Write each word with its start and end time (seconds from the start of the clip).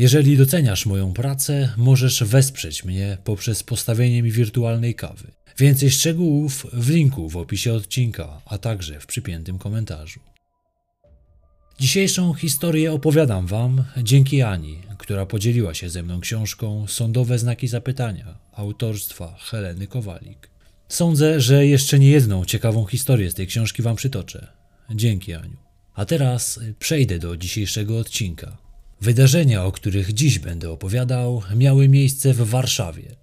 Jeżeli 0.00 0.36
doceniasz 0.36 0.86
moją 0.86 1.12
pracę, 1.12 1.74
możesz 1.76 2.24
wesprzeć 2.24 2.84
mnie 2.84 3.18
poprzez 3.24 3.62
postawienie 3.62 4.22
mi 4.22 4.32
wirtualnej 4.32 4.94
kawy. 4.94 5.32
Więcej 5.58 5.90
szczegółów 5.90 6.66
w 6.72 6.90
linku 6.90 7.28
w 7.28 7.36
opisie 7.36 7.72
odcinka, 7.74 8.40
a 8.46 8.58
także 8.58 9.00
w 9.00 9.06
przypiętym 9.06 9.58
komentarzu. 9.58 10.20
Dzisiejszą 11.80 12.34
historię 12.34 12.92
opowiadam 12.92 13.46
Wam 13.46 13.84
dzięki 14.02 14.42
Ani, 14.42 14.78
która 14.98 15.26
podzieliła 15.26 15.74
się 15.74 15.90
ze 15.90 16.02
mną 16.02 16.20
książką 16.20 16.86
Sądowe 16.88 17.38
znaki 17.38 17.68
zapytania 17.68 18.38
autorstwa 18.52 19.36
Heleny 19.38 19.86
Kowalik. 19.86 20.50
Sądzę, 20.88 21.40
że 21.40 21.66
jeszcze 21.66 21.98
nie 21.98 22.10
jedną 22.10 22.44
ciekawą 22.44 22.86
historię 22.86 23.30
z 23.30 23.34
tej 23.34 23.46
książki 23.46 23.82
Wam 23.82 23.96
przytoczę. 23.96 24.46
Dzięki 24.94 25.34
Aniu. 25.34 25.56
A 25.94 26.04
teraz 26.04 26.60
przejdę 26.78 27.18
do 27.18 27.36
dzisiejszego 27.36 27.98
odcinka. 27.98 28.69
Wydarzenia, 29.00 29.64
o 29.64 29.72
których 29.72 30.12
dziś 30.12 30.38
będę 30.38 30.70
opowiadał, 30.70 31.42
miały 31.56 31.88
miejsce 31.88 32.34
w 32.34 32.36
Warszawie. 32.36 33.16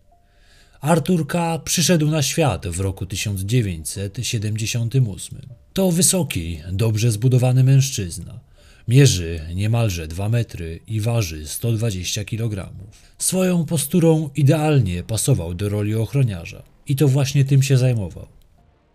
Artur 0.82 1.28
K. 1.28 1.60
przyszedł 1.60 2.10
na 2.10 2.22
świat 2.22 2.68
w 2.68 2.80
roku 2.80 3.06
1978. 3.06 5.40
To 5.74 5.92
wysoki, 5.92 6.60
dobrze 6.72 7.12
zbudowany 7.12 7.64
mężczyzna. 7.64 8.40
Mierzy 8.88 9.40
niemalże 9.56 10.08
2 10.08 10.30
metry 10.30 10.80
i 10.88 11.02
waży 11.02 11.48
120 11.48 12.26
kg. 12.26 12.70
Swoją 13.18 13.66
posturą 13.66 14.30
idealnie 14.36 15.04
pasował 15.04 15.54
do 15.54 15.70
roli 15.70 15.96
ochroniarza 15.96 16.64
i 16.88 16.96
to 16.96 17.08
właśnie 17.08 17.46
tym 17.46 17.64
się 17.64 17.78
zajmował. 17.78 18.28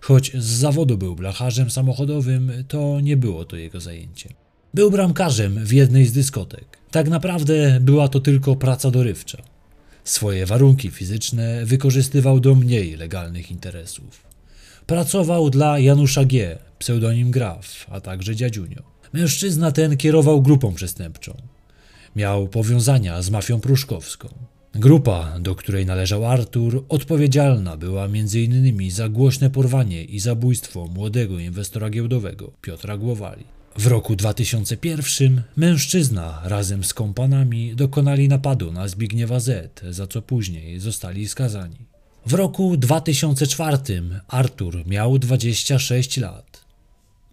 Choć 0.01 0.33
z 0.35 0.45
zawodu 0.45 0.99
był 0.99 1.17
blacharzem 1.17 1.71
samochodowym, 1.71 2.53
to 2.69 3.01
nie 3.01 3.17
było 3.17 3.45
to 3.45 3.57
jego 3.57 3.81
zajęcie. 3.81 4.42
Był 4.75 4.91
bramkarzem 4.91 5.65
w 5.65 5.73
jednej 5.73 6.07
z 6.07 6.13
dyskotek. 6.13 6.65
Tak 6.91 7.09
naprawdę 7.09 7.81
była 7.81 8.09
to 8.09 8.21
tylko 8.21 8.57
praca 8.57 8.91
dorywcza. 8.91 9.43
Swoje 10.05 10.47
warunki 10.47 10.91
fizyczne 10.91 11.67
wykorzystywał 11.67 12.41
do 12.41 12.55
mniej 12.55 12.97
legalnych 12.97 13.51
interesów. 13.51 14.23
Pracował 14.87 15.51
dla 15.51 15.79
Janusza 15.79 16.25
G., 16.25 16.59
pseudonim 16.79 17.31
Graf, 17.31 17.87
a 17.91 18.01
także 18.01 18.37
Dziadziunio. 18.37 18.83
Mężczyzna 19.13 19.73
ten 19.73 19.97
kierował 19.97 20.43
grupą 20.43 20.75
przestępczą. 20.75 21.37
Miał 22.17 22.49
powiązania 22.49 23.23
z 23.23 23.31
mafią 23.31 23.61
pruszkowską. 23.61 24.29
Grupa, 24.75 25.39
do 25.41 25.55
której 25.55 25.87
należał 25.87 26.27
Artur, 26.27 26.85
odpowiedzialna 26.89 27.77
była 27.77 28.05
m.in. 28.05 28.91
za 28.91 29.09
głośne 29.09 29.51
porwanie 29.51 30.05
i 30.05 30.21
zabójstwo 30.21 30.87
młodego 30.87 31.39
inwestora 31.39 31.91
giełdowego 31.91 32.53
Piotra 32.63 32.97
Głowali. 32.97 33.45
W 33.79 33.87
roku 33.87 34.17
2001 34.17 35.43
mężczyzna 35.57 36.41
razem 36.45 36.85
z 36.85 36.95
kompanami 36.95 37.77
dokonali 37.77 38.29
napadu 38.29 38.73
na 38.73 38.89
Zbigniewa 38.89 39.41
Z, 39.41 39.81
za 39.91 40.07
co 40.07 40.23
później 40.23 40.81
zostali 40.81 41.29
skazani. 41.29 41.77
W 42.27 42.33
roku 42.33 42.77
2004 42.77 43.79
Artur 44.29 44.87
miał 44.87 45.19
26 45.19 46.17
lat. 46.17 46.65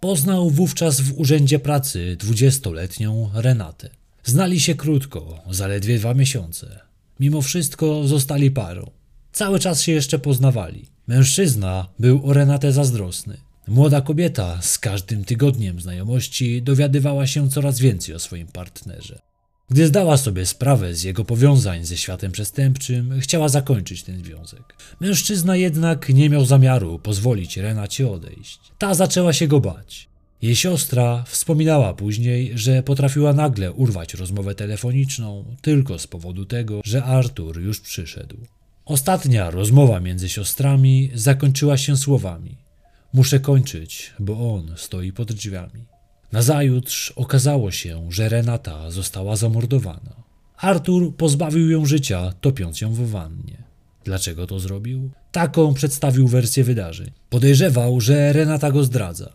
Poznał 0.00 0.50
wówczas 0.50 1.00
w 1.00 1.20
urzędzie 1.20 1.58
pracy 1.58 2.16
20-letnią 2.20 3.30
Renatę. 3.34 3.90
Znali 4.24 4.60
się 4.60 4.74
krótko, 4.74 5.42
zaledwie 5.50 5.98
dwa 5.98 6.14
miesiące. 6.14 6.80
Mimo 7.20 7.42
wszystko 7.42 8.08
zostali 8.08 8.50
parą. 8.50 8.90
Cały 9.32 9.58
czas 9.58 9.82
się 9.82 9.92
jeszcze 9.92 10.18
poznawali. 10.18 10.86
Mężczyzna 11.06 11.88
był 11.98 12.26
o 12.26 12.32
Renatę 12.32 12.72
zazdrosny. 12.72 13.49
Młoda 13.70 14.00
kobieta 14.00 14.58
z 14.62 14.78
każdym 14.78 15.24
tygodniem 15.24 15.80
znajomości 15.80 16.62
dowiadywała 16.62 17.26
się 17.26 17.50
coraz 17.50 17.78
więcej 17.78 18.14
o 18.14 18.18
swoim 18.18 18.46
partnerze. 18.46 19.18
Gdy 19.70 19.86
zdała 19.86 20.16
sobie 20.16 20.46
sprawę 20.46 20.94
z 20.94 21.02
jego 21.02 21.24
powiązań 21.24 21.84
ze 21.84 21.96
światem 21.96 22.32
przestępczym, 22.32 23.20
chciała 23.20 23.48
zakończyć 23.48 24.02
ten 24.02 24.24
związek. 24.24 24.76
Mężczyzna 25.00 25.56
jednak 25.56 26.08
nie 26.08 26.30
miał 26.30 26.44
zamiaru 26.44 26.98
pozwolić 26.98 27.56
Renacie 27.56 28.10
odejść. 28.10 28.58
Ta 28.78 28.94
zaczęła 28.94 29.32
się 29.32 29.48
go 29.48 29.60
bać. 29.60 30.08
Jej 30.42 30.56
siostra 30.56 31.24
wspominała 31.26 31.94
później, 31.94 32.52
że 32.54 32.82
potrafiła 32.82 33.32
nagle 33.32 33.72
urwać 33.72 34.14
rozmowę 34.14 34.54
telefoniczną 34.54 35.44
tylko 35.60 35.98
z 35.98 36.06
powodu 36.06 36.44
tego, 36.44 36.80
że 36.84 37.04
Artur 37.04 37.60
już 37.60 37.80
przyszedł. 37.80 38.36
Ostatnia 38.84 39.50
rozmowa 39.50 40.00
między 40.00 40.28
siostrami 40.28 41.10
zakończyła 41.14 41.76
się 41.76 41.96
słowami: 41.96 42.69
Muszę 43.12 43.40
kończyć, 43.40 44.12
bo 44.18 44.54
on 44.54 44.74
stoi 44.76 45.12
pod 45.12 45.32
drzwiami. 45.32 45.84
Nazajutrz 46.32 47.10
okazało 47.10 47.70
się, 47.70 48.06
że 48.10 48.28
Renata 48.28 48.90
została 48.90 49.36
zamordowana. 49.36 50.22
Artur 50.56 51.16
pozbawił 51.16 51.70
ją 51.70 51.86
życia, 51.86 52.32
topiąc 52.40 52.80
ją 52.80 52.92
w 52.92 53.10
wannie. 53.10 53.64
Dlaczego 54.04 54.46
to 54.46 54.60
zrobił? 54.60 55.10
Taką 55.32 55.74
przedstawił 55.74 56.28
wersję 56.28 56.64
wydarzeń. 56.64 57.10
Podejrzewał, 57.30 58.00
że 58.00 58.32
Renata 58.32 58.70
go 58.70 58.84
zdradza. 58.84 59.32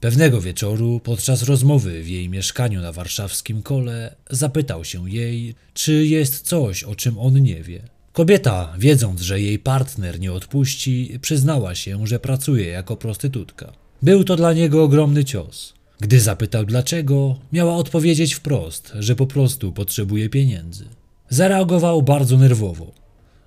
Pewnego 0.00 0.40
wieczoru, 0.40 1.00
podczas 1.00 1.42
rozmowy 1.42 2.02
w 2.02 2.08
jej 2.08 2.28
mieszkaniu 2.28 2.80
na 2.80 2.92
warszawskim 2.92 3.62
kole, 3.62 4.16
zapytał 4.30 4.84
się 4.84 5.10
jej, 5.10 5.54
czy 5.74 6.06
jest 6.06 6.46
coś, 6.46 6.84
o 6.84 6.94
czym 6.94 7.18
on 7.18 7.42
nie 7.42 7.62
wie. 7.62 7.82
Kobieta, 8.14 8.74
wiedząc, 8.78 9.20
że 9.20 9.40
jej 9.40 9.58
partner 9.58 10.20
nie 10.20 10.32
odpuści, 10.32 11.18
przyznała 11.22 11.74
się, 11.74 12.06
że 12.06 12.20
pracuje 12.20 12.66
jako 12.66 12.96
prostytutka. 12.96 13.72
Był 14.02 14.24
to 14.24 14.36
dla 14.36 14.52
niego 14.52 14.82
ogromny 14.84 15.24
cios. 15.24 15.74
Gdy 16.00 16.20
zapytał 16.20 16.64
dlaczego, 16.64 17.38
miała 17.52 17.76
odpowiedzieć 17.76 18.34
wprost, 18.34 18.92
że 18.98 19.16
po 19.16 19.26
prostu 19.26 19.72
potrzebuje 19.72 20.28
pieniędzy. 20.28 20.84
Zareagował 21.28 22.02
bardzo 22.02 22.38
nerwowo. 22.38 22.92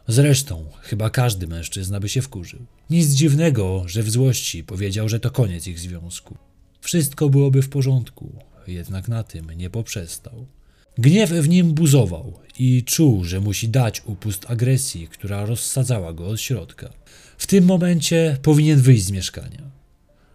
Zresztą, 0.08 0.66
chyba 0.82 1.10
każdy 1.10 1.48
mężczyzna 1.48 2.00
by 2.00 2.10
się 2.10 2.22
wkurzył. 2.22 2.60
Nic 2.90 3.10
dziwnego, 3.10 3.84
że 3.86 4.04
w 4.04 4.10
złości 4.10 4.64
powiedział, 4.64 5.10
że 5.10 5.20
to 5.20 5.32
koniec 5.32 5.68
ich 5.68 5.80
związku. 5.80 6.38
Wszystko 6.82 7.30
byłoby 7.30 7.62
w 7.62 7.70
porządku, 7.70 8.32
jednak 8.68 9.08
na 9.08 9.24
tym 9.24 9.52
nie 9.52 9.70
poprzestał. 9.70 10.46
Gniew 11.00 11.30
w 11.30 11.50
nim 11.50 11.74
buzował 11.74 12.34
i 12.60 12.84
czuł, 12.84 13.24
że 13.24 13.40
musi 13.40 13.70
dać 13.70 14.02
upust 14.06 14.46
agresji, 14.50 15.08
która 15.08 15.46
rozsadzała 15.46 16.14
go 16.14 16.28
od 16.28 16.42
środka. 16.42 16.94
W 17.38 17.48
tym 17.48 17.66
momencie 17.66 18.38
powinien 18.42 18.82
wyjść 18.82 19.04
z 19.04 19.12
mieszkania. 19.12 19.72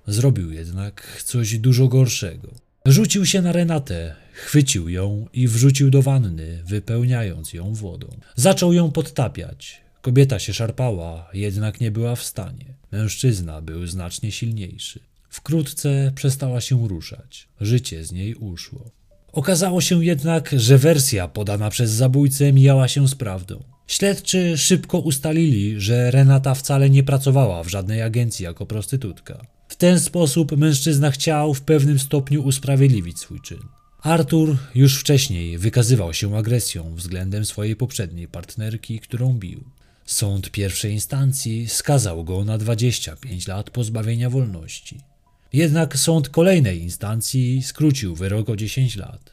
Zrobił 0.06 0.52
jednak 0.52 1.22
coś 1.24 1.58
dużo 1.58 1.88
gorszego. 1.88 2.48
Rzucił 2.86 3.26
się 3.26 3.42
na 3.42 3.52
Renatę, 3.52 4.14
chwycił 4.32 4.88
ją 4.88 5.26
i 5.32 5.48
wrzucił 5.48 5.90
do 5.90 6.02
wanny, 6.02 6.62
wypełniając 6.66 7.52
ją 7.52 7.74
wodą. 7.74 8.16
Zaczął 8.36 8.72
ją 8.72 8.90
podtapiać. 8.90 9.80
Kobieta 10.02 10.38
się 10.38 10.54
szarpała, 10.54 11.30
jednak 11.34 11.80
nie 11.80 11.90
była 11.90 12.16
w 12.16 12.22
stanie. 12.22 12.74
Mężczyzna 12.92 13.60
był 13.60 13.86
znacznie 13.86 14.32
silniejszy. 14.32 15.00
Wkrótce 15.28 16.12
przestała 16.14 16.60
się 16.60 16.88
ruszać. 16.88 17.48
Życie 17.60 18.04
z 18.04 18.12
niej 18.12 18.34
uszło. 18.34 18.90
Okazało 19.32 19.81
się 19.81 20.04
jednak, 20.04 20.50
że 20.56 20.78
wersja 20.78 21.28
podana 21.28 21.70
przez 21.70 21.91
zabójcę 21.91 22.53
mijała 22.53 22.88
się 22.88 23.09
z 23.09 23.15
prawdą. 23.15 23.62
Śledczy 23.87 24.59
szybko 24.59 24.98
ustalili, 24.98 25.81
że 25.81 26.10
Renata 26.10 26.54
wcale 26.54 26.91
nie 26.91 27.03
pracowała 27.03 27.65
w 27.65 27.69
żadnej 27.69 28.03
agencji 28.03 28.44
jako 28.44 28.66
prostytutka. 28.66 29.47
W 29.69 29.76
ten 29.76 30.00
sposób 30.00 30.56
mężczyzna 30.56 31.10
chciał 31.10 31.54
w 31.54 31.60
pewnym 31.60 31.98
stopniu 31.98 32.42
usprawiedliwić 32.42 33.19
swój 33.19 33.41
czyn. 33.41 33.60
Artur 34.03 34.56
już 34.75 35.00
wcześniej 35.00 35.59
wykazywał 35.59 36.15
się 36.15 36.37
agresją 36.37 36.94
względem 36.94 37.44
swojej 37.44 37.76
poprzedniej 37.76 38.28
partnerki, 38.28 39.00
którą 39.00 39.32
bił. 39.34 39.65
Sąd 40.04 40.50
pierwszej 40.50 40.92
instancji 40.92 41.69
skazał 41.69 42.25
go 42.25 42.44
na 42.44 42.59
25 42.59 43.48
lat 43.48 43.71
pozbawienia 43.71 44.31
wolności. 44.31 45.01
Jednak 45.53 45.98
sąd 45.98 46.28
kolejnej 46.28 46.83
instancji 46.83 47.62
skrócił 47.62 48.15
wyrok 48.15 48.48
o 48.48 48.56
10 48.56 48.97
lat. 48.97 49.31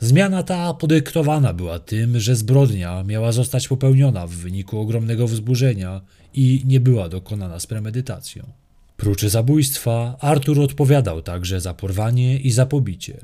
Zmiana 0.00 0.42
ta 0.42 0.74
podyktowana 0.74 1.52
była 1.52 1.78
tym, 1.78 2.20
że 2.20 2.36
zbrodnia 2.36 3.04
miała 3.04 3.32
zostać 3.32 3.68
popełniona 3.68 4.26
w 4.26 4.30
wyniku 4.30 4.80
ogromnego 4.80 5.28
wzburzenia 5.28 6.00
i 6.34 6.62
nie 6.64 6.80
była 6.80 7.08
dokonana 7.08 7.60
z 7.60 7.66
premedytacją. 7.66 8.52
Prócz 8.96 9.22
zabójstwa, 9.22 10.16
Artur 10.20 10.60
odpowiadał 10.60 11.22
także 11.22 11.60
za 11.60 11.74
porwanie 11.74 12.38
i 12.38 12.50
za 12.50 12.66
pobicie. 12.66 13.18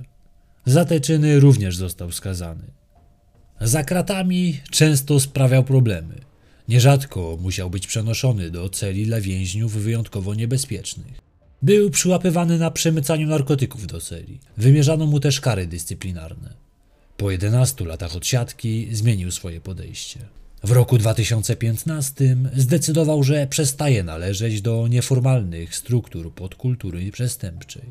Za 0.66 0.84
te 0.84 1.00
czyny 1.00 1.40
również 1.40 1.76
został 1.76 2.12
skazany. 2.12 2.64
Za 3.60 3.84
kratami 3.84 4.60
często 4.70 5.20
sprawiał 5.20 5.64
problemy. 5.64 6.14
Nierzadko 6.68 7.38
musiał 7.40 7.70
być 7.70 7.86
przenoszony 7.86 8.50
do 8.50 8.68
celi 8.68 9.06
dla 9.06 9.20
więźniów 9.20 9.72
wyjątkowo 9.72 10.34
niebezpiecznych. 10.34 11.20
Był 11.62 11.90
przyłapywany 11.90 12.58
na 12.58 12.70
przemycaniu 12.70 13.26
narkotyków 13.26 13.86
do 13.86 14.00
celi. 14.00 14.40
Wymierzano 14.56 15.06
mu 15.06 15.20
też 15.20 15.40
kary 15.40 15.66
dyscyplinarne. 15.66 16.63
Po 17.16 17.30
11 17.30 17.84
latach 17.84 18.16
odsiadki 18.16 18.88
zmienił 18.92 19.30
swoje 19.30 19.60
podejście. 19.60 20.20
W 20.64 20.70
roku 20.70 20.98
2015 20.98 22.36
zdecydował, 22.56 23.22
że 23.22 23.46
przestaje 23.46 24.04
należeć 24.04 24.62
do 24.62 24.88
nieformalnych 24.88 25.76
struktur 25.76 26.32
podkultury 26.32 27.12
przestępczej. 27.12 27.82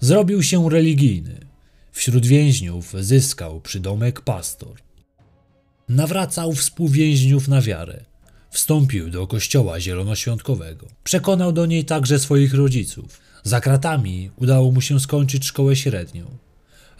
Zrobił 0.00 0.42
się 0.42 0.70
religijny. 0.70 1.40
Wśród 1.92 2.26
więźniów 2.26 2.94
zyskał 3.00 3.60
przydomek 3.60 4.20
pastor. 4.20 4.76
Nawracał 5.88 6.52
współwięźniów 6.52 7.48
na 7.48 7.60
wiarę. 7.60 8.04
Wstąpił 8.50 9.10
do 9.10 9.26
kościoła 9.26 9.80
zielonoświątkowego. 9.80 10.86
Przekonał 11.04 11.52
do 11.52 11.66
niej 11.66 11.84
także 11.84 12.18
swoich 12.18 12.54
rodziców. 12.54 13.20
Za 13.42 13.60
kratami 13.60 14.30
udało 14.36 14.72
mu 14.72 14.80
się 14.80 15.00
skończyć 15.00 15.44
szkołę 15.44 15.76
średnią. 15.76 16.24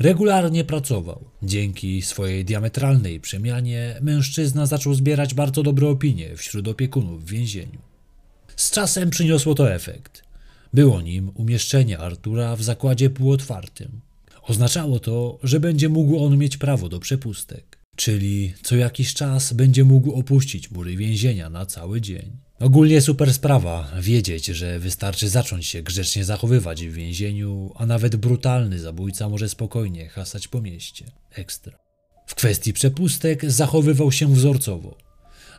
Regularnie 0.01 0.65
pracował. 0.65 1.25
Dzięki 1.43 2.03
swojej 2.03 2.45
diametralnej 2.45 3.21
przemianie 3.21 3.97
mężczyzna 4.03 4.67
zaczął 4.67 4.95
zbierać 4.95 5.35
bardzo 5.35 5.63
dobre 5.63 5.89
opinie 5.89 6.37
wśród 6.37 6.69
opiekunów 6.69 7.25
w 7.25 7.31
więzieniu. 7.31 7.79
Z 8.57 8.71
czasem 8.71 9.11
przyniosło 9.11 9.55
to 9.55 9.73
efekt. 9.73 10.23
Było 10.75 11.03
nim 11.03 11.31
umieszczenie 11.35 11.99
Artura 11.99 12.57
w 12.57 12.63
zakładzie 12.63 13.11
półotwartym. 13.11 14.01
Oznaczało 14.43 15.01
to, 15.01 15.39
że 15.43 15.61
będzie 15.61 15.89
mógł 15.89 16.25
on 16.25 16.39
mieć 16.39 16.57
prawo 16.57 16.89
do 16.89 17.01
przepustek, 17.01 17.79
czyli 17.97 18.55
co 18.63 18.77
jakiś 18.77 19.15
czas 19.15 19.53
będzie 19.53 19.85
mógł 19.85 20.13
opuścić 20.13 20.71
mury 20.71 20.97
więzienia 20.97 21.51
na 21.51 21.67
cały 21.67 22.01
dzień. 22.01 22.31
Ogólnie 22.61 23.01
super 23.01 23.35
sprawa 23.35 23.89
wiedzieć, 24.01 24.47
że 24.47 24.79
wystarczy 24.79 25.29
zacząć 25.29 25.67
się 25.67 25.83
grzecznie 25.83 26.25
zachowywać 26.25 26.87
w 26.87 26.93
więzieniu, 26.93 27.73
a 27.77 27.87
nawet 27.87 28.17
brutalny 28.17 28.79
zabójca 28.79 29.29
może 29.29 29.49
spokojnie 29.49 30.09
hasać 30.09 30.49
po 30.49 30.61
mieście. 30.61 31.05
Ekstra. 31.31 31.79
W 32.27 32.35
kwestii 32.35 32.73
przepustek 32.73 33.51
zachowywał 33.51 34.13
się 34.13 34.35
wzorcowo. 34.35 34.99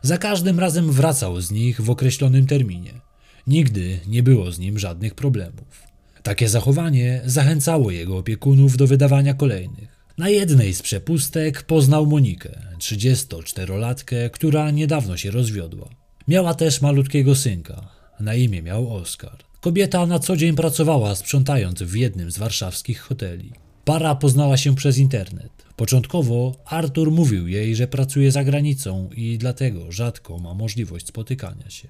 Za 0.02 0.18
każdym 0.18 0.60
razem 0.60 0.92
wracał 0.92 1.40
z 1.40 1.50
nich 1.50 1.80
w 1.80 1.90
określonym 1.90 2.46
terminie. 2.46 3.00
Nigdy 3.46 4.00
nie 4.06 4.22
było 4.22 4.52
z 4.52 4.58
nim 4.58 4.78
żadnych 4.78 5.14
problemów. 5.14 5.82
Takie 6.22 6.48
zachowanie 6.48 7.22
zachęcało 7.24 7.90
jego 7.90 8.18
opiekunów 8.18 8.76
do 8.76 8.86
wydawania 8.86 9.34
kolejnych. 9.34 10.04
Na 10.18 10.28
jednej 10.28 10.74
z 10.74 10.82
przepustek 10.82 11.62
poznał 11.62 12.06
Monikę, 12.06 12.58
34-latkę, 12.78 14.30
która 14.30 14.70
niedawno 14.70 15.16
się 15.16 15.30
rozwiodła. 15.30 16.01
Miała 16.28 16.54
też 16.54 16.80
malutkiego 16.80 17.34
synka. 17.34 17.88
Na 18.20 18.34
imię 18.34 18.62
miał 18.62 18.94
Oskar. 18.94 19.38
Kobieta 19.60 20.06
na 20.06 20.18
co 20.18 20.36
dzień 20.36 20.56
pracowała 20.56 21.14
sprzątając 21.14 21.82
w 21.82 21.94
jednym 21.94 22.30
z 22.30 22.38
warszawskich 22.38 23.00
hoteli. 23.00 23.52
Para 23.84 24.14
poznała 24.14 24.56
się 24.56 24.74
przez 24.74 24.98
internet. 24.98 25.52
Początkowo 25.76 26.54
Artur 26.64 27.10
mówił 27.10 27.48
jej, 27.48 27.76
że 27.76 27.88
pracuje 27.88 28.32
za 28.32 28.44
granicą 28.44 29.10
i 29.16 29.38
dlatego 29.38 29.92
rzadko 29.92 30.38
ma 30.38 30.54
możliwość 30.54 31.06
spotykania 31.06 31.70
się. 31.70 31.88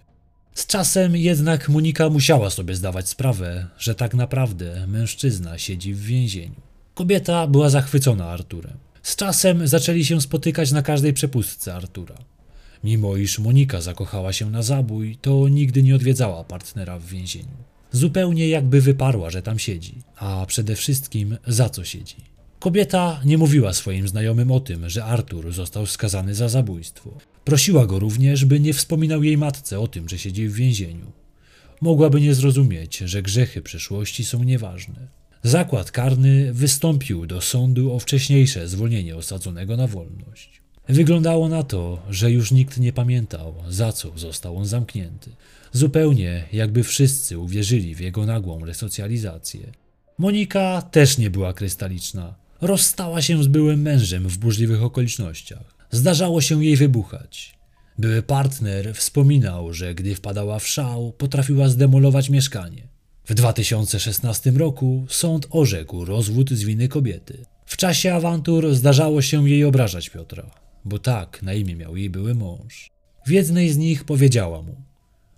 Z 0.54 0.66
czasem 0.66 1.16
jednak 1.16 1.68
Monika 1.68 2.10
musiała 2.10 2.50
sobie 2.50 2.74
zdawać 2.74 3.08
sprawę, 3.08 3.66
że 3.78 3.94
tak 3.94 4.14
naprawdę 4.14 4.86
mężczyzna 4.86 5.58
siedzi 5.58 5.94
w 5.94 6.00
więzieniu. 6.00 6.60
Kobieta 6.94 7.46
była 7.46 7.68
zachwycona 7.68 8.26
Arturem. 8.26 8.76
Z 9.02 9.16
czasem 9.16 9.68
zaczęli 9.68 10.04
się 10.04 10.20
spotykać 10.20 10.72
na 10.72 10.82
każdej 10.82 11.12
przepustce 11.12 11.74
Artura. 11.74 12.14
Mimo 12.84 13.16
iż 13.16 13.38
Monika 13.38 13.80
zakochała 13.80 14.32
się 14.32 14.50
na 14.50 14.62
zabój, 14.62 15.16
to 15.16 15.48
nigdy 15.48 15.82
nie 15.82 15.94
odwiedzała 15.96 16.44
partnera 16.44 16.98
w 16.98 17.06
więzieniu. 17.06 17.56
Zupełnie 17.92 18.48
jakby 18.48 18.80
wyparła, 18.80 19.30
że 19.30 19.42
tam 19.42 19.58
siedzi, 19.58 19.94
a 20.16 20.46
przede 20.46 20.76
wszystkim 20.76 21.36
za 21.46 21.68
co 21.68 21.84
siedzi. 21.84 22.16
Kobieta 22.58 23.20
nie 23.24 23.38
mówiła 23.38 23.72
swoim 23.72 24.08
znajomym 24.08 24.50
o 24.50 24.60
tym, 24.60 24.88
że 24.88 25.04
Artur 25.04 25.52
został 25.52 25.86
skazany 25.86 26.34
za 26.34 26.48
zabójstwo. 26.48 27.18
Prosiła 27.44 27.86
go 27.86 27.98
również, 27.98 28.44
by 28.44 28.60
nie 28.60 28.74
wspominał 28.74 29.22
jej 29.22 29.38
matce 29.38 29.80
o 29.80 29.88
tym, 29.88 30.08
że 30.08 30.18
siedzi 30.18 30.48
w 30.48 30.54
więzieniu. 30.54 31.12
Mogłaby 31.80 32.20
nie 32.20 32.34
zrozumieć, 32.34 32.98
że 32.98 33.22
grzechy 33.22 33.62
przeszłości 33.62 34.24
są 34.24 34.44
nieważne. 34.44 35.08
Zakład 35.42 35.90
karny 35.90 36.52
wystąpił 36.52 37.26
do 37.26 37.40
sądu 37.40 37.92
o 37.92 37.98
wcześniejsze 37.98 38.68
zwolnienie 38.68 39.16
osadzonego 39.16 39.76
na 39.76 39.86
wolność. 39.86 40.61
Wyglądało 40.88 41.48
na 41.48 41.62
to, 41.62 42.02
że 42.10 42.30
już 42.30 42.52
nikt 42.52 42.78
nie 42.78 42.92
pamiętał, 42.92 43.54
za 43.68 43.92
co 43.92 44.18
został 44.18 44.56
on 44.56 44.66
zamknięty. 44.66 45.30
Zupełnie 45.72 46.44
jakby 46.52 46.82
wszyscy 46.82 47.38
uwierzyli 47.38 47.94
w 47.94 48.00
jego 48.00 48.26
nagłą 48.26 48.64
resocjalizację. 48.64 49.72
Monika 50.18 50.82
też 50.82 51.18
nie 51.18 51.30
była 51.30 51.52
krystaliczna. 51.52 52.34
Rozstała 52.60 53.22
się 53.22 53.42
z 53.42 53.46
byłym 53.46 53.82
mężem 53.82 54.28
w 54.28 54.38
burzliwych 54.38 54.82
okolicznościach. 54.82 55.74
Zdarzało 55.90 56.40
się 56.40 56.64
jej 56.64 56.76
wybuchać. 56.76 57.58
Były 57.98 58.22
partner 58.22 58.94
wspominał, 58.94 59.72
że 59.72 59.94
gdy 59.94 60.14
wpadała 60.14 60.58
w 60.58 60.66
szał, 60.68 61.12
potrafiła 61.12 61.68
zdemolować 61.68 62.30
mieszkanie. 62.30 62.88
W 63.24 63.34
2016 63.34 64.50
roku 64.50 65.06
sąd 65.08 65.46
orzekł 65.50 66.04
rozwód 66.04 66.50
z 66.50 66.62
winy 66.62 66.88
kobiety. 66.88 67.44
W 67.66 67.76
czasie 67.76 68.14
awantur 68.14 68.74
zdarzało 68.74 69.22
się 69.22 69.48
jej 69.48 69.64
obrażać 69.64 70.10
Piotra, 70.10 70.61
bo 70.84 70.98
tak 70.98 71.42
na 71.42 71.54
imię 71.54 71.76
miał 71.76 71.96
jej 71.96 72.10
były 72.10 72.34
mąż. 72.34 72.90
W 73.26 73.30
jednej 73.30 73.70
z 73.70 73.76
nich 73.76 74.04
powiedziała 74.04 74.62
mu: 74.62 74.76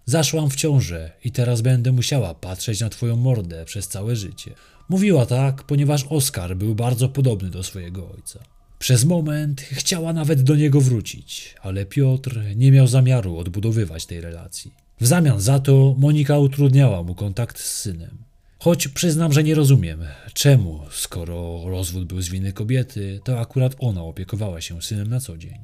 Zaszłam 0.06 0.50
w 0.50 0.56
ciążę 0.56 1.10
i 1.24 1.30
teraz 1.30 1.60
będę 1.60 1.92
musiała 1.92 2.34
patrzeć 2.34 2.80
na 2.80 2.88
twoją 2.88 3.16
mordę 3.16 3.64
przez 3.64 3.88
całe 3.88 4.16
życie. 4.16 4.54
Mówiła 4.88 5.26
tak, 5.26 5.62
ponieważ 5.62 6.04
Oskar 6.10 6.56
był 6.56 6.74
bardzo 6.74 7.08
podobny 7.08 7.50
do 7.50 7.62
swojego 7.62 8.10
ojca. 8.10 8.40
Przez 8.78 9.04
moment 9.04 9.60
chciała 9.60 10.12
nawet 10.12 10.42
do 10.42 10.56
niego 10.56 10.80
wrócić, 10.80 11.54
ale 11.62 11.86
Piotr 11.86 12.40
nie 12.56 12.72
miał 12.72 12.86
zamiaru 12.86 13.38
odbudowywać 13.38 14.06
tej 14.06 14.20
relacji. 14.20 14.74
W 15.00 15.06
zamian 15.06 15.40
za 15.40 15.58
to 15.58 15.94
Monika 15.98 16.38
utrudniała 16.38 17.02
mu 17.02 17.14
kontakt 17.14 17.60
z 17.60 17.80
synem. 17.80 18.18
Choć 18.64 18.88
przyznam, 18.88 19.32
że 19.32 19.44
nie 19.44 19.54
rozumiem, 19.54 20.04
czemu, 20.34 20.80
skoro 20.90 21.62
rozwód 21.66 22.04
był 22.04 22.22
z 22.22 22.28
winy 22.28 22.52
kobiety, 22.52 23.20
to 23.24 23.40
akurat 23.40 23.76
ona 23.78 24.02
opiekowała 24.02 24.60
się 24.60 24.82
synem 24.82 25.08
na 25.08 25.20
co 25.20 25.36
dzień. 25.36 25.58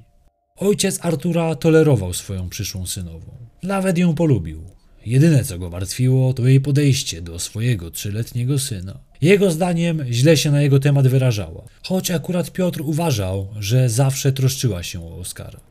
Ojciec 0.56 0.98
Artura 1.02 1.54
tolerował 1.54 2.14
swoją 2.14 2.48
przyszłą 2.48 2.86
synową. 2.86 3.32
Nawet 3.62 3.98
ją 3.98 4.14
polubił. 4.14 4.64
Jedyne 5.06 5.44
co 5.44 5.58
go 5.58 5.70
martwiło, 5.70 6.34
to 6.34 6.46
jej 6.46 6.60
podejście 6.60 7.22
do 7.22 7.38
swojego 7.38 7.90
trzyletniego 7.90 8.58
syna. 8.58 8.98
Jego 9.20 9.50
zdaniem 9.50 10.04
źle 10.10 10.36
się 10.36 10.50
na 10.50 10.62
jego 10.62 10.78
temat 10.78 11.08
wyrażała, 11.08 11.64
choć 11.82 12.10
akurat 12.10 12.50
Piotr 12.50 12.80
uważał, 12.80 13.48
że 13.58 13.88
zawsze 13.88 14.32
troszczyła 14.32 14.82
się 14.82 15.04
o 15.04 15.18
Oskara. 15.18 15.69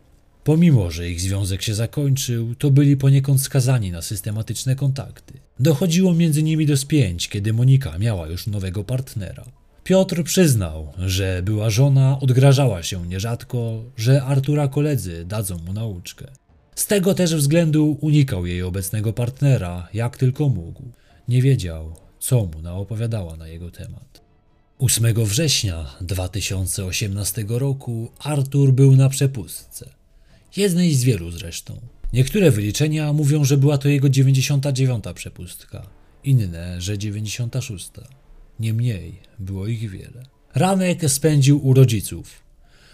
Pomimo, 0.49 0.91
że 0.91 1.09
ich 1.09 1.21
związek 1.21 1.61
się 1.61 1.75
zakończył, 1.75 2.55
to 2.55 2.71
byli 2.71 2.97
poniekąd 2.97 3.41
skazani 3.41 3.91
na 3.91 4.01
systematyczne 4.01 4.75
kontakty. 4.75 5.33
Dochodziło 5.59 6.13
między 6.13 6.43
nimi 6.43 6.65
do 6.65 6.77
spięć, 6.77 7.29
kiedy 7.29 7.53
Monika 7.53 7.97
miała 7.97 8.27
już 8.27 8.47
nowego 8.47 8.83
partnera. 8.83 9.45
Piotr 9.83 10.23
przyznał, 10.23 10.93
że 10.97 11.41
była 11.43 11.69
żona 11.69 12.19
odgrażała 12.19 12.83
się 12.83 13.07
nierzadko, 13.07 13.83
że 13.97 14.23
Artura 14.23 14.67
koledzy 14.67 15.25
dadzą 15.25 15.57
mu 15.57 15.73
nauczkę. 15.73 16.27
Z 16.75 16.87
tego 16.87 17.13
też 17.13 17.35
względu 17.35 17.97
unikał 18.01 18.45
jej 18.45 18.63
obecnego 18.63 19.13
partnera, 19.13 19.87
jak 19.93 20.17
tylko 20.17 20.49
mógł. 20.49 20.83
Nie 21.27 21.41
wiedział, 21.41 21.95
co 22.19 22.45
mu 22.45 22.61
naopowiadała 22.61 23.37
na 23.37 23.47
jego 23.47 23.71
temat. 23.71 24.21
8 24.79 25.25
września 25.25 25.85
2018 26.01 27.45
roku 27.47 28.11
Artur 28.19 28.73
był 28.73 28.95
na 28.95 29.09
przepustce. 29.09 29.98
Jednej 30.57 30.93
z 30.93 31.03
wielu 31.03 31.31
zresztą. 31.31 31.81
Niektóre 32.13 32.51
wyliczenia 32.51 33.13
mówią, 33.13 33.43
że 33.43 33.57
była 33.57 33.77
to 33.77 33.89
jego 33.89 34.09
99 34.09 35.03
przepustka, 35.15 35.89
inne, 36.23 36.81
że 36.81 36.97
96. 36.97 37.89
Niemniej 38.59 39.19
było 39.39 39.67
ich 39.67 39.89
wiele. 39.89 40.23
Ranek 40.55 41.11
spędził 41.11 41.67
u 41.67 41.73
rodziców. 41.73 42.43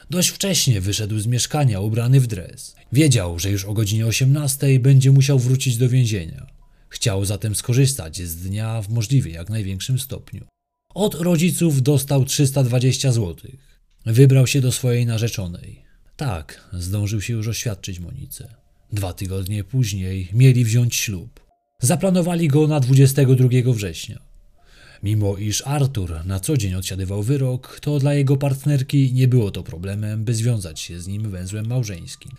Dość 0.09 0.29
wcześnie 0.29 0.81
wyszedł 0.81 1.19
z 1.19 1.27
mieszkania 1.27 1.79
ubrany 1.79 2.19
w 2.19 2.27
dres. 2.27 2.75
Wiedział, 2.91 3.39
że 3.39 3.51
już 3.51 3.65
o 3.65 3.73
godzinie 3.73 4.05
18 4.05 4.79
będzie 4.79 5.11
musiał 5.11 5.39
wrócić 5.39 5.77
do 5.77 5.89
więzienia. 5.89 6.47
Chciał 6.89 7.25
zatem 7.25 7.55
skorzystać 7.55 8.21
z 8.21 8.35
dnia 8.35 8.81
w 8.81 8.89
możliwie 8.89 9.31
jak 9.31 9.49
największym 9.49 9.99
stopniu. 9.99 10.45
Od 10.93 11.15
rodziców 11.15 11.81
dostał 11.81 12.25
320 12.25 13.11
zł. 13.11 13.51
Wybrał 14.05 14.47
się 14.47 14.61
do 14.61 14.71
swojej 14.71 15.05
narzeczonej. 15.05 15.85
Tak, 16.17 16.69
zdążył 16.73 17.21
się 17.21 17.33
już 17.33 17.47
oświadczyć 17.47 17.99
Monice. 17.99 18.55
Dwa 18.93 19.13
tygodnie 19.13 19.63
później 19.63 20.29
mieli 20.33 20.65
wziąć 20.65 20.95
ślub. 20.95 21.39
Zaplanowali 21.79 22.47
go 22.47 22.67
na 22.67 22.79
22 22.79 23.73
września. 23.73 24.19
Mimo 25.03 25.37
iż 25.37 25.63
Artur 25.67 26.25
na 26.25 26.39
co 26.39 26.57
dzień 26.57 26.75
odsiadywał 26.75 27.23
wyrok, 27.23 27.79
to 27.79 27.99
dla 27.99 28.13
jego 28.13 28.37
partnerki 28.37 29.13
nie 29.13 29.27
było 29.27 29.51
to 29.51 29.63
problemem, 29.63 30.23
by 30.23 30.33
związać 30.33 30.79
się 30.79 30.99
z 30.99 31.07
nim 31.07 31.31
węzłem 31.31 31.67
małżeńskim. 31.67 32.31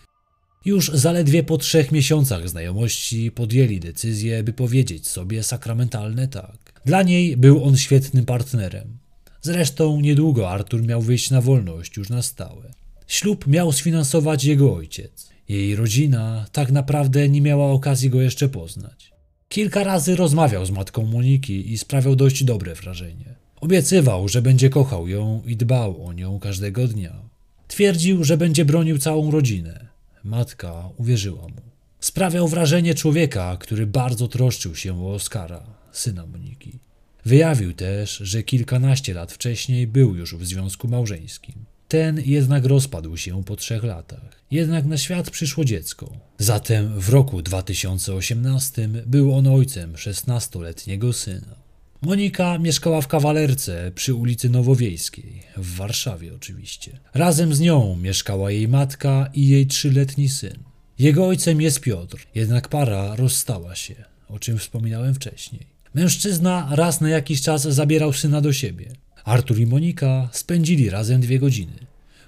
Już 0.64 0.90
zaledwie 0.94 1.42
po 1.42 1.58
trzech 1.58 1.92
miesiącach 1.92 2.48
znajomości 2.48 3.30
podjęli 3.30 3.80
decyzję, 3.80 4.42
by 4.42 4.52
powiedzieć 4.52 5.08
sobie 5.08 5.42
sakramentalne 5.42 6.28
tak. 6.28 6.80
Dla 6.84 7.02
niej 7.02 7.36
był 7.36 7.64
on 7.64 7.76
świetnym 7.76 8.24
partnerem. 8.24 8.98
Zresztą 9.42 10.00
niedługo 10.00 10.50
Artur 10.50 10.82
miał 10.82 11.02
wyjść 11.02 11.30
na 11.30 11.40
wolność 11.40 11.96
już 11.96 12.08
na 12.08 12.22
stałe. 12.22 12.70
Ślub 13.06 13.46
miał 13.46 13.72
sfinansować 13.72 14.44
jego 14.44 14.74
ojciec. 14.74 15.30
Jej 15.48 15.76
rodzina 15.76 16.46
tak 16.52 16.72
naprawdę 16.72 17.28
nie 17.28 17.40
miała 17.40 17.72
okazji 17.72 18.10
go 18.10 18.20
jeszcze 18.20 18.48
poznać. 18.48 19.12
Kilka 19.48 19.84
razy 19.84 20.16
rozmawiał 20.16 20.66
z 20.66 20.70
matką 20.70 21.06
Moniki 21.06 21.72
i 21.72 21.78
sprawiał 21.78 22.16
dość 22.16 22.44
dobre 22.44 22.74
wrażenie. 22.74 23.34
Obiecywał, 23.60 24.28
że 24.28 24.42
będzie 24.42 24.70
kochał 24.70 25.08
ją 25.08 25.42
i 25.46 25.56
dbał 25.56 26.06
o 26.06 26.12
nią 26.12 26.38
każdego 26.38 26.88
dnia. 26.88 27.22
Twierdził, 27.68 28.24
że 28.24 28.36
będzie 28.36 28.64
bronił 28.64 28.98
całą 28.98 29.30
rodzinę. 29.30 29.86
Matka 30.24 30.88
uwierzyła 30.96 31.42
mu. 31.42 31.62
Sprawiał 32.00 32.48
wrażenie 32.48 32.94
człowieka, 32.94 33.56
który 33.60 33.86
bardzo 33.86 34.28
troszczył 34.28 34.74
się 34.74 35.04
o 35.04 35.14
Oskara, 35.14 35.62
syna 35.92 36.26
Moniki. 36.26 36.78
Wyjawił 37.24 37.72
też, 37.72 38.16
że 38.16 38.42
kilkanaście 38.42 39.14
lat 39.14 39.32
wcześniej 39.32 39.86
był 39.86 40.14
już 40.14 40.34
w 40.36 40.46
związku 40.46 40.88
małżeńskim. 40.88 41.54
Ten 41.88 42.20
jednak 42.24 42.64
rozpadł 42.64 43.16
się 43.16 43.44
po 43.44 43.56
trzech 43.56 43.84
latach. 43.84 44.42
Jednak 44.50 44.84
na 44.86 44.98
świat 44.98 45.30
przyszło 45.30 45.64
dziecko. 45.64 46.12
Zatem 46.38 47.00
w 47.00 47.08
roku 47.08 47.42
2018 47.42 48.88
był 49.06 49.34
on 49.34 49.46
ojcem 49.46 49.92
16-letniego 49.92 51.12
syna. 51.12 51.66
Monika 52.02 52.58
mieszkała 52.58 53.00
w 53.00 53.08
kawalerce 53.08 53.92
przy 53.94 54.14
ulicy 54.14 54.50
Nowowiejskiej, 54.50 55.42
w 55.56 55.76
Warszawie 55.76 56.34
oczywiście. 56.34 56.98
Razem 57.14 57.54
z 57.54 57.60
nią 57.60 57.96
mieszkała 57.96 58.50
jej 58.50 58.68
matka 58.68 59.30
i 59.34 59.48
jej 59.48 59.66
trzyletni 59.66 60.28
syn. 60.28 60.58
Jego 60.98 61.26
ojcem 61.26 61.60
jest 61.60 61.80
Piotr, 61.80 62.26
jednak 62.34 62.68
para 62.68 63.16
rozstała 63.16 63.74
się, 63.74 63.94
o 64.28 64.38
czym 64.38 64.58
wspominałem 64.58 65.14
wcześniej. 65.14 65.66
Mężczyzna 65.94 66.68
raz 66.70 67.00
na 67.00 67.08
jakiś 67.08 67.42
czas 67.42 67.62
zabierał 67.62 68.12
syna 68.12 68.40
do 68.40 68.52
siebie. 68.52 68.92
Artur 69.26 69.58
i 69.58 69.66
Monika 69.66 70.28
spędzili 70.32 70.90
razem 70.90 71.20
dwie 71.20 71.38
godziny. 71.38 71.72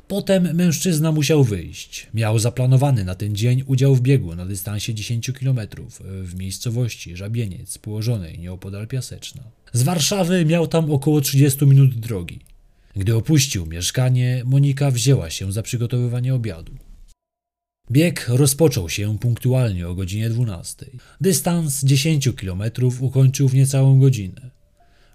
Potem 0.08 0.54
mężczyzna 0.54 1.12
musiał 1.12 1.44
wyjść. 1.44 2.06
Miał 2.14 2.38
zaplanowany 2.38 3.04
na 3.04 3.14
ten 3.14 3.36
dzień 3.36 3.62
udział 3.66 3.94
w 3.94 4.00
biegu 4.00 4.34
na 4.34 4.46
dystansie 4.46 4.94
10 4.94 5.30
km 5.30 5.60
w 6.00 6.34
miejscowości 6.34 7.16
Żabieniec, 7.16 7.78
położonej 7.78 8.38
nieopodal 8.38 8.86
Piaseczna. 8.86 9.42
Z 9.72 9.82
Warszawy 9.82 10.44
miał 10.44 10.66
tam 10.66 10.90
około 10.90 11.20
30 11.20 11.66
minut 11.66 11.94
drogi. 11.94 12.40
Gdy 12.96 13.16
opuścił 13.16 13.66
mieszkanie, 13.66 14.42
Monika 14.44 14.90
wzięła 14.90 15.30
się 15.30 15.52
za 15.52 15.62
przygotowywanie 15.62 16.34
obiadu. 16.34 16.72
Bieg 17.90 18.28
rozpoczął 18.28 18.88
się 18.88 19.18
punktualnie 19.18 19.88
o 19.88 19.94
godzinie 19.94 20.30
12. 20.30 20.86
Dystans 21.20 21.84
10 21.84 22.28
km 22.36 22.62
ukończył 23.00 23.48
w 23.48 23.54
niecałą 23.54 24.00
godzinę. 24.00 24.57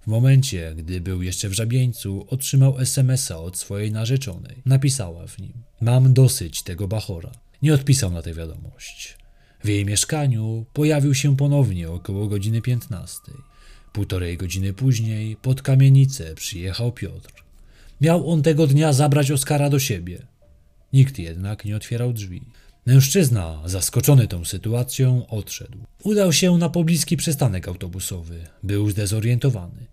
W 0.03 0.07
momencie, 0.07 0.73
gdy 0.77 1.01
był 1.01 1.21
jeszcze 1.21 1.49
w 1.49 1.53
żabieńcu, 1.53 2.25
otrzymał 2.29 2.79
SMS-a 2.79 3.37
od 3.37 3.57
swojej 3.57 3.91
narzeczonej. 3.91 4.61
Napisała 4.65 5.27
w 5.27 5.39
nim: 5.39 5.53
Mam 5.81 6.13
dosyć 6.13 6.63
tego 6.63 6.87
bachora. 6.87 7.31
Nie 7.61 7.73
odpisał 7.73 8.11
na 8.11 8.21
tę 8.21 8.33
wiadomość. 8.33 9.17
W 9.63 9.67
jej 9.67 9.85
mieszkaniu 9.85 10.65
pojawił 10.73 11.15
się 11.15 11.37
ponownie 11.37 11.89
około 11.91 12.27
godziny 12.27 12.61
15. 12.61 13.19
Półtorej 13.93 14.37
godziny 14.37 14.73
później 14.73 15.35
pod 15.35 15.61
kamienicę 15.61 16.35
przyjechał 16.35 16.91
Piotr. 16.91 17.43
Miał 18.01 18.29
on 18.29 18.41
tego 18.41 18.67
dnia 18.67 18.93
zabrać 18.93 19.31
Oskara 19.31 19.69
do 19.69 19.79
siebie. 19.79 20.27
Nikt 20.93 21.19
jednak 21.19 21.65
nie 21.65 21.75
otwierał 21.75 22.13
drzwi. 22.13 22.41
Mężczyzna, 22.85 23.61
zaskoczony 23.65 24.27
tą 24.27 24.45
sytuacją, 24.45 25.27
odszedł. 25.27 25.77
Udał 26.03 26.33
się 26.33 26.57
na 26.57 26.69
pobliski 26.69 27.17
przystanek 27.17 27.67
autobusowy. 27.67 28.39
Był 28.63 28.89
zdezorientowany. 28.89 29.85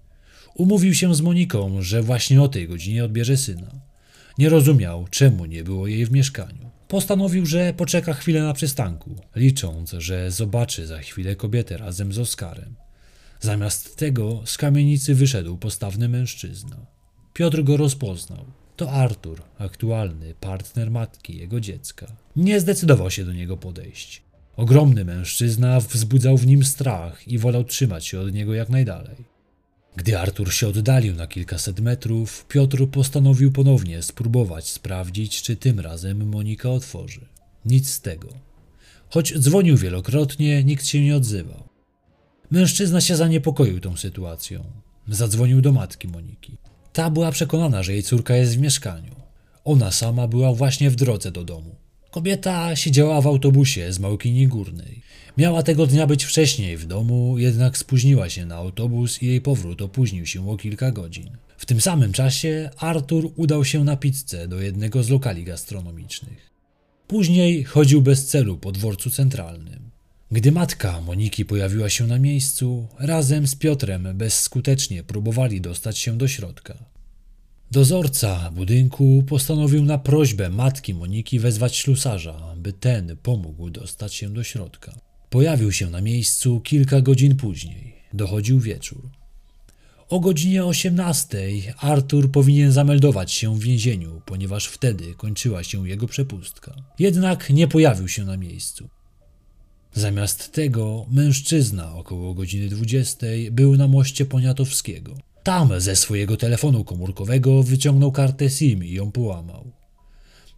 Umówił 0.55 0.95
się 0.95 1.15
z 1.15 1.21
Moniką, 1.21 1.83
że 1.83 2.03
właśnie 2.03 2.43
o 2.43 2.49
tej 2.49 2.69
godzinie 2.69 3.05
odbierze 3.05 3.37
syna. 3.37 3.71
Nie 4.39 4.49
rozumiał, 4.49 5.07
czemu 5.11 5.45
nie 5.45 5.65
było 5.65 5.87
jej 5.87 6.07
w 6.07 6.13
mieszkaniu. 6.13 6.71
Postanowił, 6.89 7.47
że 7.47 7.75
poczeka 7.77 8.15
chwilę 8.15 8.43
na 8.43 8.53
przystanku, 8.53 9.17
licząc, 9.37 9.91
że 9.99 10.31
zobaczy 10.31 10.87
za 10.87 10.99
chwilę 10.99 11.37
kobietę 11.37 11.77
razem 11.77 12.13
z 12.13 12.19
Oskarem. 12.19 12.75
Zamiast 13.41 13.97
tego 13.97 14.43
z 14.45 14.59
kamienicy 14.59 15.15
wyszedł 15.15 15.57
postawny 15.57 16.09
mężczyzna. 16.09 16.77
Piotr 17.35 17.63
go 17.63 17.77
rozpoznał. 17.77 18.60
To 18.81 18.93
Artur, 18.93 19.43
aktualny 19.59 20.35
partner 20.41 20.91
matki 20.91 21.37
jego 21.37 21.61
dziecka. 21.61 22.07
Nie 22.37 22.61
zdecydował 22.61 23.11
się 23.11 23.25
do 23.25 23.33
niego 23.33 23.57
podejść. 23.57 24.23
Ogromny 24.57 25.05
mężczyzna 25.05 25.81
wzbudzał 25.81 26.37
w 26.37 26.47
nim 26.47 26.65
strach 26.65 27.29
i 27.29 27.39
wolał 27.39 27.65
trzymać 27.65 28.07
się 28.07 28.21
od 28.21 28.33
niego 28.33 28.55
jak 28.55 28.69
najdalej. 28.69 29.17
Gdy 29.97 30.19
Artur 30.19 30.53
się 30.53 30.69
oddalił 30.69 31.15
na 31.15 31.27
kilkaset 31.27 31.81
metrów, 31.81 32.47
Piotr 32.49 32.87
postanowił 32.87 33.53
ponownie 33.53 34.03
spróbować 34.03 34.69
sprawdzić, 34.69 35.43
czy 35.43 35.57
tym 35.57 35.81
razem 35.81 36.29
Monika 36.29 36.71
otworzy. 36.71 37.27
Nic 37.65 37.91
z 37.91 38.01
tego. 38.01 38.29
Choć 39.09 39.39
dzwonił 39.39 39.77
wielokrotnie, 39.77 40.65
nikt 40.65 40.87
się 40.87 41.01
nie 41.01 41.17
odzywał. 41.17 41.69
Mężczyzna 42.51 43.01
się 43.01 43.17
zaniepokoił 43.17 43.81
tą 43.81 43.97
sytuacją. 43.97 44.65
Zadzwonił 45.09 45.61
do 45.61 45.73
matki 45.73 46.09
Moniki. 46.09 46.70
Ta 46.93 47.11
była 47.11 47.33
przekonana, 47.33 47.83
że 47.83 47.93
jej 47.93 48.03
córka 48.03 48.37
jest 48.37 48.57
w 48.57 48.61
mieszkaniu. 48.61 49.15
Ona 49.65 49.91
sama 49.91 50.29
była 50.29 50.53
właśnie 50.53 50.91
w 50.91 50.97
drodze 50.97 51.33
do 51.33 51.45
domu. 51.45 51.75
Kobieta 52.11 52.77
siedziała 52.77 53.21
w 53.21 53.27
autobusie 53.27 53.93
z 53.93 53.99
Małkini 53.99 54.49
Górnej. 54.49 55.03
Miała 55.37 55.63
tego 55.63 55.87
dnia 55.87 56.07
być 56.07 56.25
wcześniej 56.25 56.77
w 56.77 56.87
domu, 56.87 57.39
jednak 57.39 57.79
spóźniła 57.79 58.29
się 58.29 58.47
na 58.47 58.55
autobus 58.55 59.23
i 59.23 59.27
jej 59.27 59.41
powrót 59.41 59.83
opóźnił 59.83 60.27
się 60.27 60.51
o 60.51 60.57
kilka 60.57 60.91
godzin. 60.91 61.31
W 61.57 61.67
tym 61.67 61.81
samym 61.81 62.13
czasie 62.13 62.71
Artur 62.79 63.33
udał 63.37 63.65
się 63.65 63.85
na 63.85 63.97
pizzę 63.97 64.49
do 64.49 64.61
jednego 64.61 65.03
z 65.03 65.11
lokali 65.11 65.45
gastronomicznych. 65.45 66.51
Później 67.07 67.65
chodził 67.65 68.03
bez 68.03 68.27
celu 68.27 68.57
po 68.57 68.73
dworcu 68.73 69.11
centralnym. 69.11 69.90
Gdy 70.33 70.53
matka 70.53 71.01
Moniki 71.01 71.45
pojawiła 71.45 71.89
się 71.89 72.07
na 72.07 72.19
miejscu, 72.19 72.89
razem 72.99 73.47
z 73.47 73.55
Piotrem 73.55 74.09
bezskutecznie 74.15 75.03
próbowali 75.03 75.61
dostać 75.61 75.99
się 75.99 76.19
do 76.19 76.29
środka. 76.29 76.85
Dozorca 77.71 78.51
budynku 78.51 79.25
postanowił 79.29 79.85
na 79.85 79.99
prośbę 79.99 80.51
matki 80.51 80.95
Moniki 80.95 81.39
wezwać 81.39 81.77
ślusarza, 81.77 82.55
by 82.57 82.73
ten 82.73 83.17
pomógł 83.23 83.71
dostać 83.71 84.15
się 84.15 84.35
do 84.35 84.45
środka. 84.45 84.95
Pojawił 85.31 85.73
się 85.73 85.91
na 85.91 86.01
miejscu 86.01 86.61
kilka 86.61 87.01
godzin 87.01 87.37
później. 87.37 87.95
Dochodził 88.13 88.61
wieczór. 88.61 89.11
O 90.09 90.21
godzinie 90.21 90.65
18 90.65 91.39
Artur 91.79 92.33
powinien 92.33 92.73
zameldować 92.73 93.33
się 93.33 93.55
w 93.55 93.61
więzieniu, 93.61 94.23
ponieważ 94.27 94.67
wtedy 94.67 95.15
kończyła 95.15 95.65
się 95.65 95.89
jego 95.89 96.07
przepustka. 96.07 96.75
Jednak 96.99 97.51
nie 97.51 97.69
pojawił 97.69 98.09
się 98.09 98.25
na 98.25 98.37
miejscu. 98.37 98.89
Zamiast 99.95 100.53
tego 100.53 101.07
mężczyzna 101.11 101.95
około 101.95 102.35
godziny 102.35 102.69
20 102.69 103.27
był 103.51 103.77
na 103.77 103.89
moście 103.89 104.27
Poniatowskiego. 104.27 105.15
Tam 105.43 105.81
ze 105.81 105.97
swojego 105.97 106.37
telefonu 106.37 106.85
komórkowego 106.85 107.63
wyciągnął 107.63 108.13
kartę 108.13 108.51
SIM 108.51 108.85
i 108.85 108.93
ją 108.93 109.13
połamał. 109.13 109.73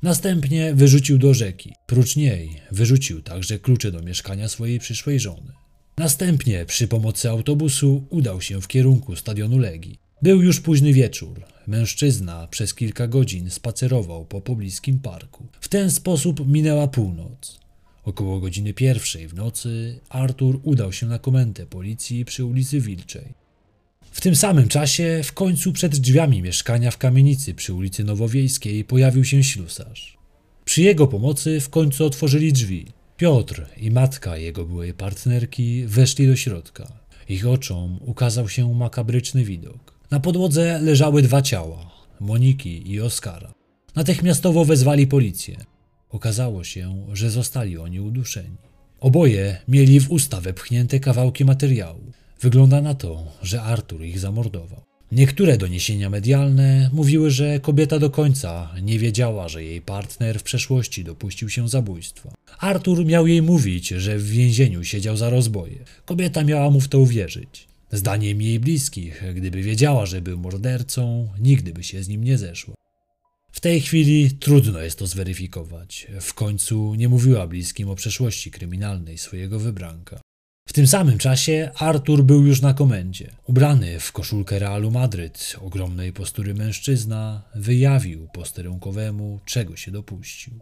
Następnie 0.03 0.75
wyrzucił 0.75 1.19
do 1.19 1.35
rzeki. 1.35 1.73
Prócz 1.87 2.17
niej 2.17 2.61
wyrzucił 2.71 3.23
także 3.23 3.59
klucze 3.59 3.93
do 3.93 4.03
mieszkania 4.03 4.49
swojej 4.49 4.79
przyszłej 4.79 5.21
żony. 5.21 5.53
Następnie 5.99 6.67
przy 6.67 6.89
pomocy 6.89 7.31
autobusu 7.31 8.07
udał 8.11 8.41
się 8.41 8.61
w 8.61 8.69
kierunku 8.69 9.17
stadionu 9.17 9.59
Legii. 9.59 9.99
Był 10.23 10.43
już 10.43 10.61
późny 10.61 10.93
wieczór. 10.93 11.45
Mężczyzna 11.67 12.47
przez 12.47 12.75
kilka 12.75 13.07
godzin 13.07 13.51
spacerował 13.51 14.25
po 14.25 14.41
pobliskim 14.41 14.99
parku. 14.99 15.47
W 15.61 15.69
ten 15.69 15.91
sposób 15.91 16.49
minęła 16.49 16.89
północ. 16.89 17.62
Około 18.05 18.41
godziny 18.41 18.75
pierwszej 18.75 19.29
w 19.29 19.35
nocy 19.35 20.01
Artur 20.09 20.61
udał 20.63 20.93
się 20.93 21.07
na 21.07 21.19
komendę 21.19 21.67
policji 21.67 22.25
przy 22.25 22.45
ulicy 22.45 22.81
Wilczej. 22.81 23.35
W 24.11 24.21
tym 24.21 24.37
samym 24.37 24.69
czasie 24.69 25.21
w 25.25 25.33
końcu 25.33 25.73
przed 25.73 25.97
drzwiami 25.97 26.43
mieszkania 26.43 26.91
w 26.91 26.99
kamienicy 26.99 27.55
przy 27.55 27.75
ulicy 27.75 28.05
Nowowiejskiej 28.05 28.85
pojawił 28.85 29.25
się 29.25 29.45
ślusarz. 29.45 30.19
Przy 30.65 30.83
jego 30.83 31.07
pomocy 31.07 31.61
w 31.61 31.71
końcu 31.71 32.05
otworzyli 32.05 32.53
drzwi. 32.53 32.87
Piotr 33.17 33.67
i 33.77 33.91
matka 33.91 34.37
jego 34.37 34.65
byłej 34.65 34.95
partnerki 34.95 35.87
weszli 35.87 36.27
do 36.27 36.37
środka. 36.37 36.93
Ich 37.29 37.47
oczom 37.47 37.99
ukazał 38.01 38.49
się 38.49 38.75
makabryczny 38.75 39.45
widok. 39.45 39.95
Na 40.11 40.21
podłodze 40.21 40.81
leżały 40.83 41.23
dwa 41.23 41.43
ciała 41.43 41.91
Moniki 42.21 42.91
i 42.91 43.01
Oskara. 43.01 43.55
Natychmiastowo 43.95 44.65
wezwali 44.65 45.07
policję. 45.07 45.57
Okazało 46.12 46.64
się, 46.64 47.07
że 47.12 47.31
zostali 47.31 47.78
oni 47.78 48.00
uduszeni. 48.00 48.57
Oboje 49.00 49.57
mieli 49.69 50.00
w 50.00 50.11
usta 50.11 50.40
wepchnięte 50.40 51.00
kawałki 51.00 51.45
materiału. 51.45 52.12
Wygląda 52.40 52.83
na 52.83 52.95
to, 52.95 53.26
że 53.42 53.62
Artur 53.62 54.04
ich 54.04 54.19
zamordował. 54.19 54.83
Niektóre 55.12 55.59
doniesienia 55.59 56.11
medialne 56.11 56.90
mówiły, 56.92 57.31
że 57.31 57.61
kobieta 57.61 57.99
do 57.99 58.11
końca 58.11 58.71
nie 58.83 58.99
wiedziała, 58.99 59.49
że 59.49 59.64
jej 59.64 59.81
partner 59.81 60.38
w 60.38 60.42
przeszłości 60.42 61.04
dopuścił 61.04 61.49
się 61.49 61.69
zabójstwa. 61.69 62.33
Artur 62.59 63.07
miał 63.07 63.26
jej 63.26 63.42
mówić, 63.42 63.88
że 63.88 64.19
w 64.19 64.28
więzieniu 64.28 64.85
siedział 64.85 65.16
za 65.16 65.31
rozboje. 65.31 65.78
Kobieta 66.04 66.45
miała 66.45 66.71
mu 66.71 66.81
w 66.81 66.88
to 66.88 66.99
uwierzyć. 66.99 67.69
Zdaniem 67.92 68.42
jej 68.42 68.61
bliskich, 68.61 69.23
gdyby 69.35 69.62
wiedziała, 69.62 70.07
że 70.07 70.21
był 70.21 70.38
mordercą, 70.38 71.28
nigdy 71.40 71.73
by 71.73 71.83
się 71.83 72.02
z 72.02 72.09
nim 72.09 72.25
nie 72.25 72.38
zeszła. 72.38 72.75
W 73.53 73.61
tej 73.61 73.81
chwili 73.81 74.31
trudno 74.31 74.81
jest 74.81 74.99
to 74.99 75.07
zweryfikować. 75.07 76.07
W 76.21 76.35
końcu 76.35 76.95
nie 76.95 77.09
mówiła 77.09 77.47
bliskim 77.47 77.91
o 77.91 77.95
przeszłości 77.95 78.51
kryminalnej 78.51 79.19
swojego 79.19 79.59
wybranka. 79.59 80.21
W 80.69 80.73
tym 80.73 80.87
samym 80.87 81.19
czasie 81.19 81.71
Artur 81.75 82.25
był 82.25 82.47
już 82.47 82.61
na 82.61 82.75
komendzie. 82.75 83.31
Ubrany 83.47 84.01
w 84.01 84.13
koszulkę 84.13 84.59
Realu 84.59 84.91
Madryt, 84.91 85.57
ogromnej 85.61 86.13
postury 86.13 86.55
mężczyzna, 86.55 87.43
wyjawił 87.55 88.29
posterunkowemu, 88.35 89.41
czego 89.45 89.77
się 89.77 89.91
dopuścił. 89.91 90.53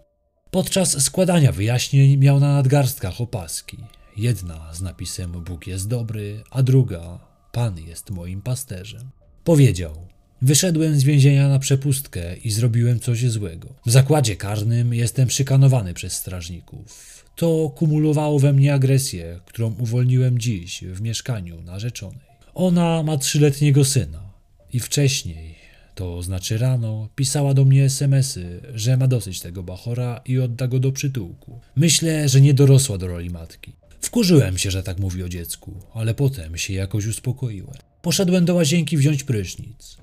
Podczas 0.51 1.03
składania 1.03 1.53
wyjaśnień 1.53 2.17
miał 2.17 2.41
na 2.41 2.55
nadgarstkach 2.55 3.21
opaski. 3.21 3.77
Jedna 4.17 4.75
z 4.75 4.83
napisem 4.83 5.33
Bóg 5.33 5.67
jest 5.67 5.89
dobry, 5.89 6.43
a 6.51 6.63
druga 6.63 7.19
Pan 7.53 7.79
jest 7.79 8.11
moim 8.11 8.43
pasterzem. 8.43 9.11
Powiedział: 9.45 10.09
Wyszedłem 10.43 11.01
z 11.01 11.05
więzienia 11.05 11.49
na 11.49 11.59
przepustkę 11.59 12.37
i 12.37 12.51
zrobiłem 12.51 13.01
coś 13.01 13.31
złego. 13.31 13.75
W 13.87 13.91
zakładzie 13.91 14.37
karnym 14.37 14.95
jestem 14.95 15.31
szykanowany 15.31 15.95
przez 15.95 16.13
strażników. 16.13 17.25
To 17.37 17.71
kumulowało 17.77 18.39
we 18.39 18.53
mnie 18.53 18.75
agresję, 18.75 19.41
którą 19.47 19.75
uwolniłem 19.79 20.39
dziś 20.39 20.85
w 20.85 21.01
mieszkaniu 21.01 21.63
narzeczonej. 21.63 22.27
Ona 22.55 23.03
ma 23.03 23.17
trzyletniego 23.17 23.85
syna 23.85 24.33
i 24.73 24.81
wcześniej, 24.81 25.55
to 25.95 26.23
znaczy 26.23 26.59
rano, 26.59 27.09
pisała 27.17 27.55
do 27.55 27.65
mnie 27.65 27.85
smsy, 27.85 28.61
że 28.75 28.97
ma 28.97 29.07
dosyć 29.07 29.41
tego 29.41 29.63
bachora 29.63 30.21
i 30.27 30.39
odda 30.39 30.69
go 30.69 30.79
do 30.79 30.93
przytułku. 30.93 31.61
Myślę, 31.77 32.29
że 32.29 32.41
nie 32.41 32.55
dorosła 32.55 32.99
do 32.99 33.07
roli 33.07 33.31
matki. 33.31 33.73
Wkurzyłem 34.01 34.59
się, 34.59 34.71
że 34.71 34.83
tak 34.83 34.99
mówi 34.99 35.23
o 35.23 35.29
dziecku, 35.29 35.75
ale 35.95 36.15
potem 36.15 36.57
się 36.57 36.75
jakoś 36.75 37.07
uspokoiłem. 37.07 37.77
Poszedłem 38.03 38.45
do 38.45 38.55
łazienki 38.55 38.97
wziąć 38.97 39.25
prysznic. 39.25 39.97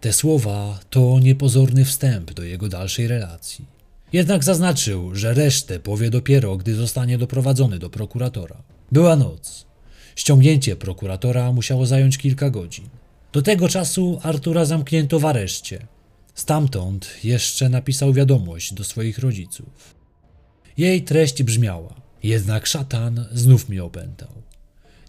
Te 0.00 0.12
słowa 0.12 0.80
to 0.90 1.18
niepozorny 1.18 1.84
wstęp 1.84 2.32
do 2.32 2.42
jego 2.42 2.68
dalszej 2.68 3.08
relacji. 3.08 3.64
Jednak 4.12 4.44
zaznaczył, 4.44 5.14
że 5.14 5.34
resztę 5.34 5.80
powie 5.80 6.10
dopiero, 6.10 6.56
gdy 6.56 6.74
zostanie 6.74 7.18
doprowadzony 7.18 7.78
do 7.78 7.90
prokuratora. 7.90 8.62
Była 8.92 9.16
noc. 9.16 9.66
Ściągnięcie 10.16 10.76
prokuratora 10.76 11.52
musiało 11.52 11.86
zająć 11.86 12.18
kilka 12.18 12.50
godzin. 12.50 12.88
Do 13.32 13.42
tego 13.42 13.68
czasu 13.68 14.20
Artura 14.22 14.64
zamknięto 14.64 15.18
w 15.18 15.24
areszcie. 15.24 15.86
Stamtąd 16.34 17.24
jeszcze 17.24 17.68
napisał 17.68 18.12
wiadomość 18.12 18.74
do 18.74 18.84
swoich 18.84 19.18
rodziców. 19.18 19.94
Jej 20.76 21.02
treść 21.02 21.42
brzmiała: 21.42 21.94
Jednak 22.22 22.66
szatan 22.66 23.26
znów 23.32 23.68
mnie 23.68 23.84
opętał. 23.84 24.47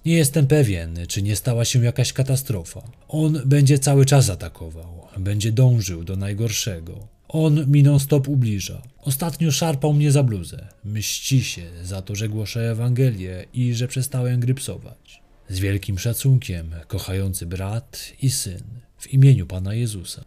Nie 0.05 0.13
jestem 0.13 0.47
pewien, 0.47 0.99
czy 1.07 1.21
nie 1.21 1.35
stała 1.35 1.65
się 1.65 1.85
jakaś 1.85 2.13
katastrofa. 2.13 2.91
On 3.07 3.41
będzie 3.45 3.79
cały 3.79 4.05
czas 4.05 4.29
atakował, 4.29 5.07
będzie 5.17 5.51
dążył 5.51 6.03
do 6.03 6.15
najgorszego. 6.15 7.07
On 7.27 7.71
mi 7.71 7.83
non-stop 7.83 8.27
ubliża. 8.27 8.81
Ostatnio 9.01 9.51
szarpał 9.51 9.93
mnie 9.93 10.11
za 10.11 10.23
bluzę. 10.23 10.67
Mści 10.85 11.43
się 11.43 11.63
za 11.83 12.01
to, 12.01 12.15
że 12.15 12.29
głoszę 12.29 12.71
Ewangelię 12.71 13.45
i 13.53 13.73
że 13.73 13.87
przestałem 13.87 14.39
grypsować. 14.39 15.21
Z 15.49 15.59
wielkim 15.59 15.99
szacunkiem, 15.99 16.71
kochający 16.87 17.45
brat 17.45 18.13
i 18.21 18.29
syn, 18.29 18.63
w 18.97 19.13
imieniu 19.13 19.47
Pana 19.47 19.73
Jezusa. 19.73 20.23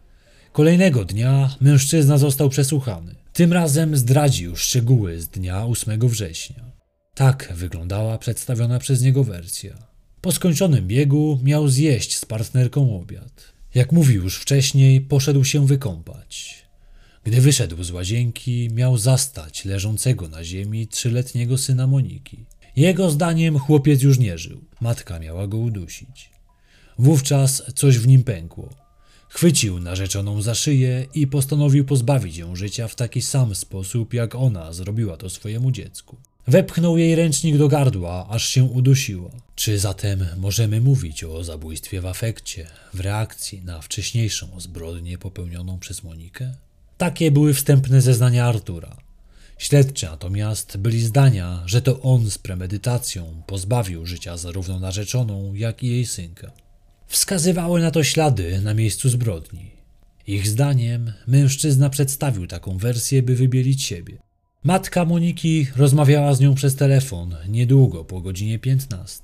Kolejnego 0.51 1.05
dnia 1.05 1.55
mężczyzna 1.61 2.17
został 2.17 2.49
przesłuchany. 2.49 3.15
Tym 3.33 3.53
razem 3.53 3.97
zdradził 3.97 4.55
szczegóły 4.55 5.21
z 5.21 5.27
dnia 5.27 5.65
8 5.65 6.09
września. 6.09 6.72
Tak 7.15 7.53
wyglądała 7.55 8.17
przedstawiona 8.17 8.79
przez 8.79 9.01
niego 9.01 9.23
wersja. 9.23 9.77
Po 10.21 10.31
skończonym 10.31 10.87
biegu 10.87 11.39
miał 11.43 11.67
zjeść 11.67 12.17
z 12.17 12.25
partnerką 12.25 13.01
obiad. 13.01 13.53
Jak 13.75 13.91
mówił 13.91 14.23
już 14.23 14.37
wcześniej, 14.37 15.01
poszedł 15.01 15.43
się 15.43 15.67
wykąpać. 15.67 16.63
Gdy 17.23 17.41
wyszedł 17.41 17.83
z 17.83 17.91
łazienki, 17.91 18.69
miał 18.71 18.97
zastać 18.97 19.65
leżącego 19.65 20.29
na 20.29 20.43
ziemi 20.43 20.87
trzyletniego 20.87 21.57
syna 21.57 21.87
Moniki. 21.87 22.45
Jego 22.75 23.11
zdaniem 23.11 23.59
chłopiec 23.59 24.01
już 24.01 24.19
nie 24.19 24.37
żył. 24.37 24.61
Matka 24.81 25.19
miała 25.19 25.47
go 25.47 25.57
udusić. 25.57 26.29
Wówczas 26.99 27.63
coś 27.75 27.97
w 27.97 28.07
nim 28.07 28.23
pękło. 28.23 28.69
Chwycił 29.29 29.79
narzeczoną 29.79 30.41
za 30.41 30.55
szyję 30.55 31.05
i 31.13 31.27
postanowił 31.27 31.85
pozbawić 31.85 32.37
ją 32.37 32.55
życia 32.55 32.87
w 32.87 32.95
taki 32.95 33.21
sam 33.21 33.55
sposób, 33.55 34.13
jak 34.13 34.35
ona 34.35 34.73
zrobiła 34.73 35.17
to 35.17 35.29
swojemu 35.29 35.71
dziecku. 35.71 36.17
Wepchnął 36.47 36.97
jej 36.97 37.15
ręcznik 37.15 37.57
do 37.57 37.67
gardła, 37.67 38.27
aż 38.29 38.47
się 38.47 38.63
udusiła. 38.63 39.29
Czy 39.55 39.79
zatem 39.79 40.25
możemy 40.37 40.81
mówić 40.81 41.23
o 41.23 41.43
zabójstwie 41.43 42.01
w 42.01 42.05
afekcie, 42.05 42.67
w 42.93 42.99
reakcji 42.99 43.61
na 43.61 43.81
wcześniejszą 43.81 44.59
zbrodnię 44.59 45.17
popełnioną 45.17 45.79
przez 45.79 46.03
Monikę? 46.03 46.53
Takie 46.97 47.31
były 47.31 47.53
wstępne 47.53 48.01
zeznania 48.01 48.45
Artura. 48.45 48.97
Śledczy 49.57 50.05
natomiast 50.05 50.77
byli 50.77 51.01
zdania, 51.01 51.63
że 51.65 51.81
to 51.81 52.01
on 52.01 52.31
z 52.31 52.37
premedytacją 52.37 53.43
pozbawił 53.47 54.05
życia 54.05 54.37
zarówno 54.37 54.79
narzeczoną, 54.79 55.53
jak 55.53 55.83
i 55.83 55.87
jej 55.87 56.05
synka. 56.05 56.51
Wskazywały 57.07 57.81
na 57.81 57.91
to 57.91 58.03
ślady 58.03 58.61
na 58.61 58.73
miejscu 58.73 59.09
zbrodni. 59.09 59.71
Ich 60.27 60.47
zdaniem 60.47 61.13
mężczyzna 61.27 61.89
przedstawił 61.89 62.47
taką 62.47 62.77
wersję, 62.77 63.23
by 63.23 63.35
wybielić 63.35 63.83
siebie. 63.83 64.17
Matka 64.63 65.05
Moniki 65.05 65.67
rozmawiała 65.75 66.33
z 66.33 66.39
nią 66.39 66.55
przez 66.55 66.75
telefon 66.75 67.35
niedługo 67.49 68.05
po 68.05 68.21
godzinie 68.21 68.59
15. 68.59 69.23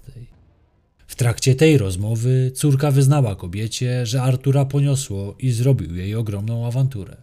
W 1.07 1.15
trakcie 1.15 1.55
tej 1.55 1.77
rozmowy 1.77 2.51
córka 2.55 2.91
wyznała 2.91 3.35
kobiecie, 3.35 4.05
że 4.05 4.21
Artura 4.21 4.65
poniosło 4.65 5.35
i 5.39 5.51
zrobił 5.51 5.95
jej 5.95 6.15
ogromną 6.15 6.67
awanturę. 6.67 7.17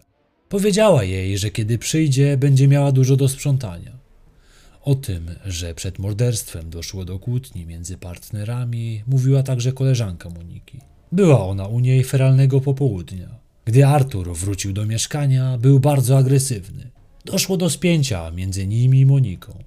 Powiedziała 0.49 1.03
jej, 1.03 1.37
że 1.37 1.49
kiedy 1.49 1.77
przyjdzie, 1.77 2.37
będzie 2.37 2.67
miała 2.67 2.91
dużo 2.91 3.15
do 3.15 3.29
sprzątania. 3.29 3.97
O 4.81 4.95
tym, 4.95 5.29
że 5.45 5.73
przed 5.73 5.99
morderstwem 5.99 6.69
doszło 6.69 7.05
do 7.05 7.19
kłótni 7.19 7.65
między 7.65 7.97
partnerami, 7.97 9.03
mówiła 9.07 9.43
także 9.43 9.71
koleżanka 9.71 10.29
Moniki. 10.29 10.79
Była 11.11 11.45
ona 11.45 11.67
u 11.67 11.79
niej 11.79 12.03
feralnego 12.03 12.61
popołudnia. 12.61 13.39
Gdy 13.65 13.85
Artur 13.85 14.35
wrócił 14.35 14.73
do 14.73 14.85
mieszkania, 14.85 15.57
był 15.57 15.79
bardzo 15.79 16.17
agresywny. 16.17 16.96
Doszło 17.31 17.57
do 17.57 17.69
spięcia 17.69 18.31
między 18.31 18.67
nimi 18.67 18.99
i 18.99 19.05
Moniką. 19.05 19.63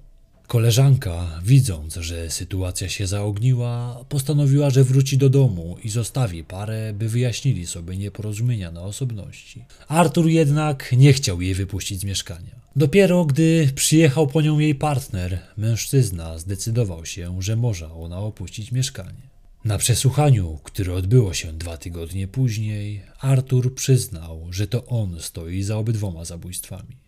Koleżanka, 0.47 1.39
widząc, 1.43 1.95
że 1.95 2.29
sytuacja 2.29 2.89
się 2.89 3.07
zaogniła, 3.07 4.05
postanowiła, 4.09 4.69
że 4.69 4.83
wróci 4.83 5.17
do 5.17 5.29
domu 5.29 5.77
i 5.83 5.89
zostawi 5.89 6.43
parę, 6.43 6.93
by 6.93 7.09
wyjaśnili 7.09 7.67
sobie 7.67 7.97
nieporozumienia 7.97 8.71
na 8.71 8.81
osobności. 8.81 9.65
Artur 9.87 10.27
jednak 10.27 10.91
nie 10.97 11.13
chciał 11.13 11.41
jej 11.41 11.53
wypuścić 11.53 11.99
z 11.99 12.03
mieszkania. 12.03 12.55
Dopiero 12.75 13.25
gdy 13.25 13.71
przyjechał 13.75 14.27
po 14.27 14.41
nią 14.41 14.59
jej 14.59 14.75
partner, 14.75 15.39
mężczyzna 15.57 16.39
zdecydował 16.39 17.05
się, 17.05 17.41
że 17.41 17.55
może 17.55 17.93
ona 17.93 18.19
opuścić 18.19 18.71
mieszkanie. 18.71 19.29
Na 19.65 19.77
przesłuchaniu, 19.77 20.59
które 20.63 20.93
odbyło 20.93 21.33
się 21.33 21.53
dwa 21.53 21.77
tygodnie 21.77 22.27
później, 22.27 23.01
Artur 23.19 23.75
przyznał, 23.75 24.47
że 24.49 24.67
to 24.67 24.85
on 24.85 25.19
stoi 25.19 25.63
za 25.63 25.77
obydwoma 25.77 26.25
zabójstwami. 26.25 27.01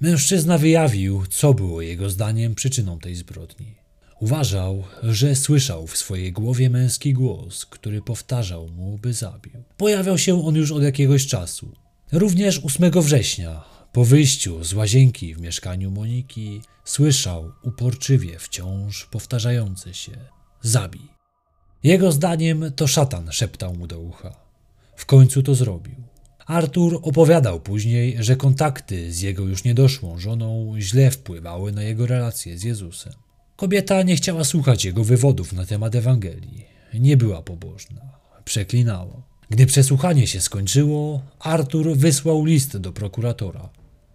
Mężczyzna 0.00 0.58
wyjawił, 0.58 1.26
co 1.26 1.54
było 1.54 1.82
jego 1.82 2.10
zdaniem 2.10 2.54
przyczyną 2.54 2.98
tej 2.98 3.14
zbrodni. 3.14 3.74
Uważał, 4.20 4.84
że 5.02 5.36
słyszał 5.36 5.86
w 5.86 5.96
swojej 5.96 6.32
głowie 6.32 6.70
męski 6.70 7.12
głos, 7.12 7.66
który 7.66 8.02
powtarzał 8.02 8.68
mu, 8.68 8.98
by 8.98 9.12
zabił. 9.12 9.52
Pojawiał 9.76 10.18
się 10.18 10.44
on 10.44 10.54
już 10.54 10.72
od 10.72 10.82
jakiegoś 10.82 11.26
czasu. 11.26 11.72
Również 12.12 12.60
8 12.64 12.90
września, 13.02 13.64
po 13.92 14.04
wyjściu 14.04 14.64
z 14.64 14.74
łazienki 14.74 15.34
w 15.34 15.40
mieszkaniu 15.40 15.90
Moniki, 15.90 16.62
słyszał 16.84 17.52
uporczywie 17.62 18.38
wciąż 18.38 19.06
powtarzające 19.06 19.94
się: 19.94 20.12
Zabij. 20.62 21.08
Jego 21.82 22.12
zdaniem 22.12 22.72
to 22.76 22.86
szatan 22.86 23.32
szeptał 23.32 23.74
mu 23.74 23.86
do 23.86 24.00
ucha. 24.00 24.36
W 24.96 25.06
końcu 25.06 25.42
to 25.42 25.54
zrobił. 25.54 25.94
Artur 26.48 27.00
opowiadał 27.02 27.60
później, 27.60 28.16
że 28.20 28.36
kontakty 28.36 29.12
z 29.12 29.20
jego 29.20 29.44
już 29.44 29.64
niedoszłą 29.64 30.18
żoną 30.18 30.74
źle 30.78 31.10
wpływały 31.10 31.72
na 31.72 31.82
jego 31.82 32.06
relacje 32.06 32.58
z 32.58 32.62
Jezusem. 32.62 33.12
Kobieta 33.56 34.02
nie 34.02 34.16
chciała 34.16 34.44
słuchać 34.44 34.84
jego 34.84 35.04
wywodów 35.04 35.52
na 35.52 35.66
temat 35.66 35.94
Ewangelii. 35.94 36.64
Nie 36.94 37.16
była 37.16 37.42
pobożna. 37.42 38.00
Przeklinała. 38.44 39.22
Gdy 39.50 39.66
przesłuchanie 39.66 40.26
się 40.26 40.40
skończyło, 40.40 41.22
Artur 41.38 41.96
wysłał 41.96 42.44
list 42.44 42.76
do 42.76 42.92
prokuratora. 42.92 43.68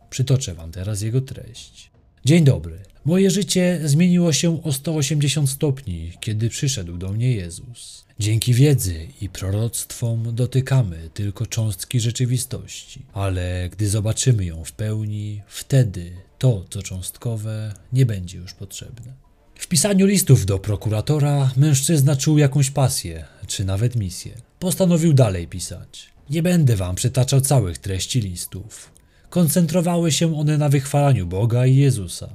Przytoczę 0.10 0.54
wam 0.54 0.72
teraz 0.72 1.02
jego 1.02 1.22
treść. 1.22 1.92
Dzień 2.26 2.44
dobry. 2.44 2.80
Moje 3.06 3.32
życie 3.32 3.80
zmieniło 3.84 4.34
się 4.34 4.64
o 4.64 4.72
180 4.72 5.50
stopni, 5.50 6.12
kiedy 6.20 6.50
przyszedł 6.50 6.98
do 6.98 7.10
mnie 7.10 7.32
Jezus. 7.32 8.06
Dzięki 8.20 8.54
wiedzy 8.54 9.08
i 9.22 9.30
proroctwom 9.30 10.36
dotykamy 10.36 11.10
tylko 11.14 11.46
cząstki 11.46 12.00
rzeczywistości, 12.00 13.06
ale 13.14 13.70
gdy 13.72 13.90
zobaczymy 13.90 14.46
ją 14.46 14.64
w 14.64 14.72
pełni, 14.72 15.42
wtedy 15.48 16.12
to, 16.38 16.66
co 16.70 16.82
cząstkowe, 16.82 17.74
nie 17.94 18.06
będzie 18.06 18.38
już 18.38 18.54
potrzebne. 18.54 19.14
W 19.56 19.68
pisaniu 19.68 20.06
listów 20.06 20.46
do 20.46 20.60
prokuratora 20.60 21.52
mężczyzna 21.58 22.16
czuł 22.16 22.38
jakąś 22.38 22.72
pasję, 22.72 23.26
czy 23.48 23.66
nawet 23.66 23.96
misję. 23.96 24.32
Postanowił 24.60 25.14
dalej 25.14 25.48
pisać. 25.48 26.10
Nie 26.30 26.44
będę 26.44 26.76
wam 26.76 26.96
przytaczał 26.96 27.42
całych 27.42 27.78
treści 27.78 28.22
listów. 28.22 28.92
Koncentrowały 29.30 30.12
się 30.12 30.38
one 30.38 30.58
na 30.58 30.70
wychwalaniu 30.70 31.28
Boga 31.28 31.66
i 31.66 31.76
Jezusa. 31.76 32.30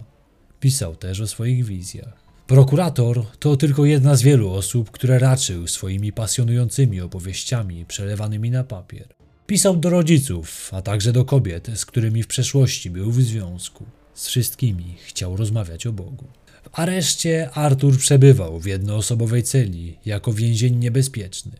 Pisał 0.60 0.96
też 0.96 1.20
o 1.20 1.26
swoich 1.26 1.64
wizjach. 1.64 2.28
Prokurator 2.46 3.26
to 3.38 3.56
tylko 3.56 3.84
jedna 3.84 4.16
z 4.16 4.22
wielu 4.22 4.52
osób, 4.52 4.90
które 4.90 5.18
raczył 5.18 5.66
swoimi 5.66 6.12
pasjonującymi 6.12 7.00
opowieściami 7.00 7.84
przelewanymi 7.84 8.50
na 8.50 8.64
papier. 8.64 9.08
Pisał 9.46 9.76
do 9.76 9.90
rodziców, 9.90 10.70
a 10.74 10.82
także 10.82 11.12
do 11.12 11.24
kobiet, 11.24 11.68
z 11.74 11.86
którymi 11.86 12.22
w 12.22 12.26
przeszłości 12.26 12.90
był 12.90 13.10
w 13.10 13.22
związku. 13.22 13.84
Z 14.14 14.26
wszystkimi 14.26 14.96
chciał 15.06 15.36
rozmawiać 15.36 15.86
o 15.86 15.92
Bogu. 15.92 16.24
W 16.62 16.78
areszcie 16.78 17.50
Artur 17.50 17.98
przebywał 17.98 18.60
w 18.60 18.66
jednoosobowej 18.66 19.42
celi 19.42 19.98
jako 20.06 20.32
więzień 20.32 20.76
niebezpieczny. 20.76 21.52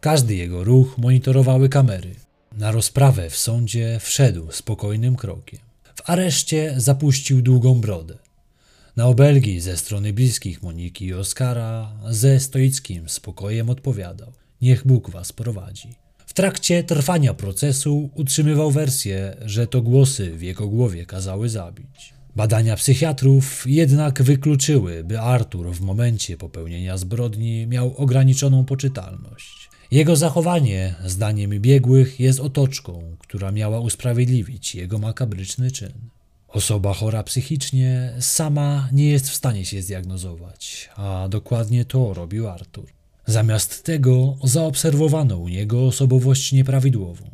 Każdy 0.00 0.34
jego 0.34 0.64
ruch 0.64 0.98
monitorowały 0.98 1.68
kamery. 1.68 2.14
Na 2.58 2.72
rozprawę 2.72 3.30
w 3.30 3.36
sądzie 3.36 3.98
wszedł 4.00 4.52
spokojnym 4.52 5.16
krokiem. 5.16 5.60
W 6.02 6.10
areszcie 6.10 6.74
zapuścił 6.76 7.42
długą 7.42 7.80
brodę. 7.80 8.18
Na 8.96 9.06
obelgi 9.06 9.60
ze 9.60 9.76
strony 9.76 10.12
bliskich 10.12 10.62
Moniki 10.62 11.06
i 11.06 11.14
Oskara 11.14 11.92
ze 12.10 12.40
stoickim 12.40 13.08
spokojem 13.08 13.70
odpowiadał: 13.70 14.32
Niech 14.62 14.86
Bóg 14.86 15.10
was 15.10 15.32
prowadzi. 15.32 15.88
W 16.26 16.32
trakcie 16.32 16.84
trwania 16.84 17.34
procesu 17.34 18.10
utrzymywał 18.14 18.70
wersję, 18.70 19.36
że 19.44 19.66
to 19.66 19.82
głosy 19.82 20.30
w 20.30 20.42
jego 20.42 20.68
głowie 20.68 21.06
kazały 21.06 21.48
zabić. 21.48 22.14
Badania 22.36 22.76
psychiatrów 22.76 23.64
jednak 23.66 24.22
wykluczyły, 24.22 25.04
by 25.04 25.20
Artur 25.20 25.72
w 25.72 25.80
momencie 25.80 26.36
popełnienia 26.36 26.96
zbrodni 26.98 27.66
miał 27.66 27.96
ograniczoną 27.96 28.64
poczytalność. 28.64 29.61
Jego 29.92 30.16
zachowanie, 30.16 30.94
zdaniem 31.04 31.50
biegłych, 31.50 32.20
jest 32.20 32.40
otoczką, 32.40 33.16
która 33.18 33.52
miała 33.52 33.80
usprawiedliwić 33.80 34.74
jego 34.74 34.98
makabryczny 34.98 35.70
czyn. 35.70 35.92
Osoba 36.48 36.94
chora 36.94 37.22
psychicznie 37.22 38.12
sama 38.20 38.88
nie 38.92 39.10
jest 39.10 39.28
w 39.30 39.34
stanie 39.34 39.64
się 39.64 39.82
zdiagnozować, 39.82 40.90
a 40.96 41.26
dokładnie 41.30 41.84
to 41.84 42.14
robił 42.14 42.48
Artur. 42.48 42.86
Zamiast 43.26 43.84
tego 43.84 44.36
zaobserwowano 44.44 45.36
u 45.36 45.48
niego 45.48 45.86
osobowość 45.86 46.52
nieprawidłową. 46.52 47.24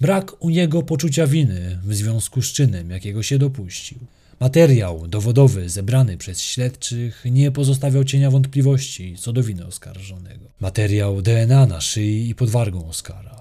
Brak 0.00 0.44
u 0.44 0.50
niego 0.50 0.82
poczucia 0.82 1.26
winy 1.26 1.80
w 1.84 1.94
związku 1.94 2.42
z 2.42 2.52
czynem, 2.52 2.90
jakiego 2.90 3.22
się 3.22 3.38
dopuścił. 3.38 3.98
Materiał 4.40 5.08
dowodowy 5.08 5.68
zebrany 5.68 6.16
przez 6.16 6.40
śledczych 6.40 7.24
nie 7.30 7.50
pozostawiał 7.50 8.04
cienia 8.04 8.30
wątpliwości 8.30 9.16
co 9.18 9.32
do 9.32 9.42
winy 9.42 9.66
oskarżonego. 9.66 10.46
Materiał 10.60 11.22
DNA 11.22 11.66
na 11.66 11.80
szyi 11.80 12.28
i 12.28 12.34
pod 12.34 12.50
wargą 12.50 12.88
Oskara. 12.88 13.40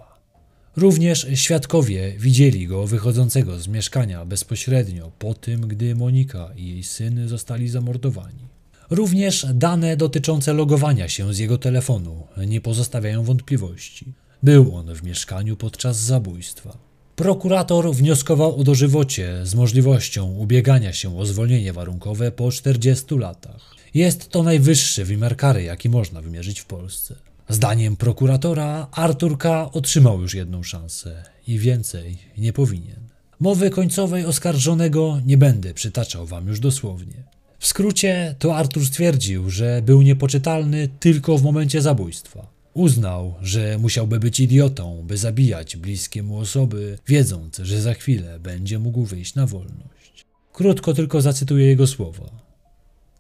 Również 0.76 1.28
świadkowie 1.34 2.14
widzieli 2.18 2.68
go 2.68 2.88
wychodzącego 2.88 3.60
z 3.60 3.68
mieszkania 3.68 4.26
bezpośrednio 4.26 5.12
po 5.20 5.34
tym, 5.34 5.62
gdy 5.62 5.96
Monika 5.96 6.50
i 6.56 6.68
jej 6.68 6.84
syn 6.84 7.28
zostali 7.28 7.70
zamordowani. 7.70 8.48
Również 8.90 9.46
dane 9.54 9.98
dotyczące 9.98 10.54
logowania 10.54 11.08
się 11.08 11.34
z 11.34 11.38
jego 11.38 11.58
telefonu 11.58 12.28
nie 12.48 12.62
pozostawiają 12.62 13.24
wątpliwości. 13.24 14.14
Był 14.44 14.76
on 14.76 14.96
w 14.96 15.04
mieszkaniu 15.04 15.56
podczas 15.56 15.98
zabójstwa. 15.98 16.89
Prokurator 17.20 17.94
wnioskował 17.94 18.60
o 18.60 18.64
dożywocie 18.64 19.40
z 19.44 19.56
możliwością 19.56 20.32
ubiegania 20.32 20.94
się 20.94 21.18
o 21.18 21.26
zwolnienie 21.26 21.74
warunkowe 21.74 22.32
po 22.32 22.52
40 22.52 23.16
latach. 23.16 23.76
Jest 23.94 24.30
to 24.30 24.44
najwyższy 24.44 25.06
wymiar 25.06 25.38
kary, 25.38 25.64
jaki 25.64 25.90
można 25.90 26.22
wymierzyć 26.22 26.60
w 26.60 26.66
Polsce. 26.66 27.16
Zdaniem 27.50 27.96
prokuratora 27.96 28.88
Artur 28.92 29.38
K. 29.38 29.72
otrzymał 29.72 30.22
już 30.22 30.34
jedną 30.34 30.64
szansę 30.64 31.24
i 31.48 31.60
więcej 31.60 32.18
nie 32.38 32.54
powinien. 32.54 33.00
Mowy 33.40 33.70
końcowej 33.70 34.26
oskarżonego 34.26 35.20
nie 35.26 35.38
będę 35.38 35.74
przytaczał 35.74 36.26
wam 36.26 36.48
już 36.48 36.60
dosłownie. 36.60 37.24
W 37.60 37.68
skrócie 37.68 38.36
to 38.40 38.56
Artur 38.56 38.86
stwierdził, 38.86 39.50
że 39.50 39.82
był 39.82 40.02
niepoczytalny 40.02 40.90
tylko 41.00 41.38
w 41.38 41.44
momencie 41.44 41.82
zabójstwa. 41.82 42.59
Uznał, 42.74 43.36
że 43.42 43.78
musiałby 43.78 44.20
być 44.20 44.40
idiotą, 44.40 45.04
by 45.08 45.18
zabijać 45.18 45.78
bliskie 45.78 46.24
mu 46.24 46.38
osoby, 46.38 46.98
wiedząc, 47.08 47.58
że 47.58 47.82
za 47.82 47.94
chwilę 47.94 48.40
będzie 48.40 48.80
mógł 48.80 49.06
wyjść 49.06 49.36
na 49.36 49.48
wolność. 49.48 50.26
Krótko 50.54 50.94
tylko 50.94 51.22
zacytuję 51.22 51.66
jego 51.66 51.88
słowa. 51.88 52.30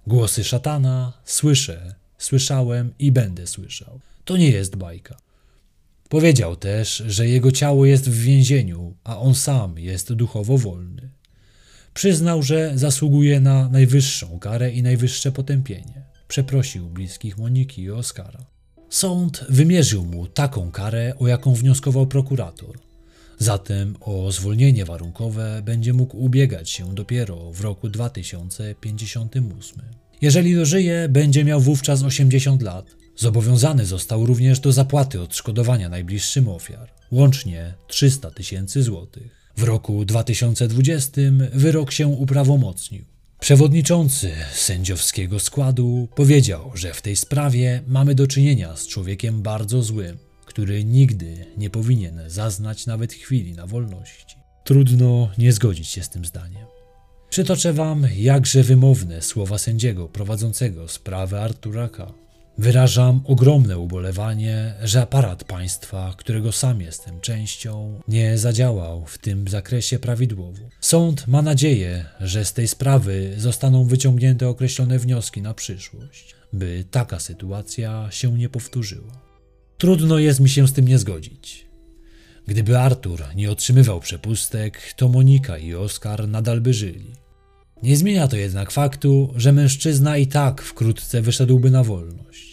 Głosy 0.07 0.43
szatana 0.43 1.13
słyszę, 1.25 1.95
słyszałem 2.17 2.93
i 2.99 3.11
będę 3.11 3.47
słyszał. 3.47 3.99
To 4.25 4.37
nie 4.37 4.49
jest 4.49 4.75
bajka. 4.75 5.17
Powiedział 6.09 6.55
też, 6.55 7.03
że 7.07 7.27
jego 7.27 7.51
ciało 7.51 7.85
jest 7.85 8.09
w 8.09 8.21
więzieniu, 8.23 8.95
a 9.03 9.19
on 9.19 9.35
sam 9.35 9.79
jest 9.79 10.13
duchowo 10.13 10.57
wolny. 10.57 11.09
Przyznał, 11.93 12.43
że 12.43 12.71
zasługuje 12.75 13.39
na 13.39 13.69
najwyższą 13.69 14.39
karę 14.39 14.71
i 14.71 14.83
najwyższe 14.83 15.31
potępienie. 15.31 16.05
Przeprosił 16.27 16.89
bliskich 16.89 17.37
Moniki 17.37 17.81
i 17.81 17.91
Oskara. 17.91 18.45
Sąd 18.89 19.45
wymierzył 19.49 20.05
mu 20.05 20.27
taką 20.27 20.71
karę, 20.71 21.13
o 21.19 21.27
jaką 21.27 21.53
wnioskował 21.53 22.07
prokurator. 22.07 22.79
Zatem 23.37 23.95
o 24.01 24.31
zwolnienie 24.31 24.85
warunkowe 24.85 25.61
będzie 25.65 25.93
mógł 25.93 26.17
ubiegać 26.17 26.69
się 26.69 26.95
dopiero 26.95 27.51
w 27.51 27.61
roku 27.61 27.89
2058. 27.89 29.81
Jeżeli 30.21 30.55
dożyje, 30.55 31.09
będzie 31.09 31.43
miał 31.43 31.61
wówczas 31.61 32.03
80 32.03 32.61
lat. 32.61 32.95
Zobowiązany 33.15 33.85
został 33.85 34.25
również 34.25 34.59
do 34.59 34.71
zapłaty 34.71 35.21
odszkodowania 35.21 35.89
najbliższym 35.89 36.49
ofiar, 36.49 36.89
łącznie 37.11 37.73
300 37.87 38.31
tysięcy 38.31 38.83
złotych. 38.83 39.51
W 39.57 39.63
roku 39.63 40.05
2020 40.05 41.21
wyrok 41.53 41.91
się 41.91 42.07
uprawomocnił. 42.07 43.05
Przewodniczący 43.39 44.31
sędziowskiego 44.53 45.39
składu 45.39 46.07
powiedział, 46.15 46.71
że 46.73 46.93
w 46.93 47.01
tej 47.01 47.15
sprawie 47.15 47.81
mamy 47.87 48.15
do 48.15 48.27
czynienia 48.27 48.75
z 48.75 48.87
człowiekiem 48.87 49.41
bardzo 49.41 49.83
złym, 49.83 50.17
który 50.45 50.83
nigdy 50.83 51.45
nie 51.57 51.69
powinien 51.69 52.21
zaznać 52.27 52.85
nawet 52.85 53.13
chwili 53.13 53.53
na 53.53 53.67
wolności. 53.67 54.35
Trudno 54.63 55.29
nie 55.37 55.53
zgodzić 55.53 55.87
się 55.87 56.03
z 56.03 56.09
tym 56.09 56.25
zdaniem. 56.25 56.65
Przytoczę 57.29 57.73
wam 57.73 58.07
jakże 58.17 58.63
wymowne 58.63 59.21
słowa 59.21 59.57
sędziego 59.57 60.07
prowadzącego 60.07 60.87
sprawę 60.87 61.41
Artura 61.41 61.89
K. 61.89 62.13
Wyrażam 62.59 63.21
ogromne 63.25 63.77
ubolewanie, 63.77 64.73
że 64.83 65.01
aparat 65.01 65.43
państwa, 65.43 66.13
którego 66.17 66.51
sam 66.51 66.81
jestem 66.81 67.21
częścią, 67.21 68.01
nie 68.07 68.37
zadziałał 68.37 69.05
w 69.05 69.17
tym 69.17 69.47
zakresie 69.47 69.99
prawidłowo. 69.99 70.69
Sąd 70.81 71.27
ma 71.27 71.41
nadzieję, 71.41 72.05
że 72.19 72.45
z 72.45 72.53
tej 72.53 72.67
sprawy 72.67 73.33
zostaną 73.37 73.85
wyciągnięte 73.85 74.47
określone 74.47 74.99
wnioski 74.99 75.41
na 75.41 75.53
przyszłość, 75.53 76.35
by 76.53 76.85
taka 76.91 77.19
sytuacja 77.19 78.07
się 78.11 78.37
nie 78.37 78.49
powtórzyła. 78.49 79.21
Trudno 79.77 80.17
jest 80.17 80.39
mi 80.39 80.49
się 80.49 80.67
z 80.67 80.73
tym 80.73 80.87
nie 80.87 80.99
zgodzić. 80.99 81.65
Gdyby 82.47 82.77
Artur 82.77 83.23
nie 83.35 83.51
otrzymywał 83.51 83.99
przepustek, 83.99 84.93
to 84.95 85.09
Monika 85.09 85.57
i 85.57 85.75
Oskar 85.75 86.27
nadal 86.27 86.61
by 86.61 86.73
żyli. 86.73 87.11
Nie 87.83 87.97
zmienia 87.97 88.27
to 88.27 88.37
jednak 88.37 88.71
faktu, 88.71 89.33
że 89.35 89.51
mężczyzna 89.51 90.17
i 90.17 90.27
tak 90.27 90.61
wkrótce 90.61 91.21
wyszedłby 91.21 91.71
na 91.71 91.83
wolność. 91.83 92.48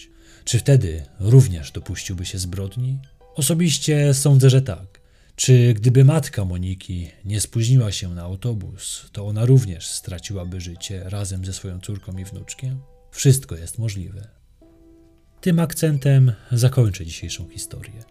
Czy 0.46 0.58
wtedy 0.58 1.04
również 1.20 1.72
dopuściłby 1.72 2.24
się 2.24 2.38
zbrodni? 2.38 2.98
Osobiście 3.34 4.14
sądzę, 4.14 4.50
że 4.50 4.62
tak. 4.62 5.00
Czy 5.36 5.74
gdyby 5.74 6.04
matka 6.04 6.44
Moniki 6.44 7.10
nie 7.24 7.40
spóźniła 7.40 7.92
się 7.92 8.14
na 8.14 8.22
autobus, 8.22 9.10
to 9.12 9.26
ona 9.26 9.44
również 9.44 9.88
straciłaby 9.88 10.60
życie 10.60 11.02
razem 11.04 11.44
ze 11.44 11.52
swoją 11.52 11.80
córką 11.80 12.18
i 12.18 12.24
wnuczkiem? 12.24 12.80
Wszystko 13.10 13.56
jest 13.56 13.78
możliwe. 13.78 14.28
Tym 15.40 15.58
akcentem 15.58 16.32
zakończę 16.52 17.06
dzisiejszą 17.06 17.48
historię. 17.48 18.04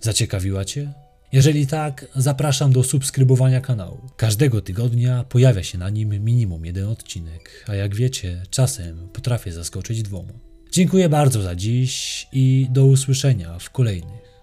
Zaciekawiła 0.00 0.64
Cię? 0.64 0.92
Jeżeli 1.32 1.66
tak, 1.66 2.06
zapraszam 2.16 2.72
do 2.72 2.82
subskrybowania 2.82 3.60
kanału. 3.60 4.10
Każdego 4.16 4.60
tygodnia 4.60 5.24
pojawia 5.24 5.62
się 5.62 5.78
na 5.78 5.90
nim 5.90 6.24
minimum 6.24 6.64
jeden 6.64 6.88
odcinek, 6.88 7.64
a 7.68 7.74
jak 7.74 7.94
wiecie, 7.94 8.42
czasem 8.50 9.08
potrafię 9.08 9.52
zaskoczyć 9.52 10.02
dwoma. 10.02 10.45
Dziękuję 10.72 11.08
bardzo 11.08 11.42
za 11.42 11.54
dziś 11.54 12.26
i 12.32 12.66
do 12.70 12.86
usłyszenia 12.86 13.58
w 13.58 13.70
kolejnych. 13.70 14.35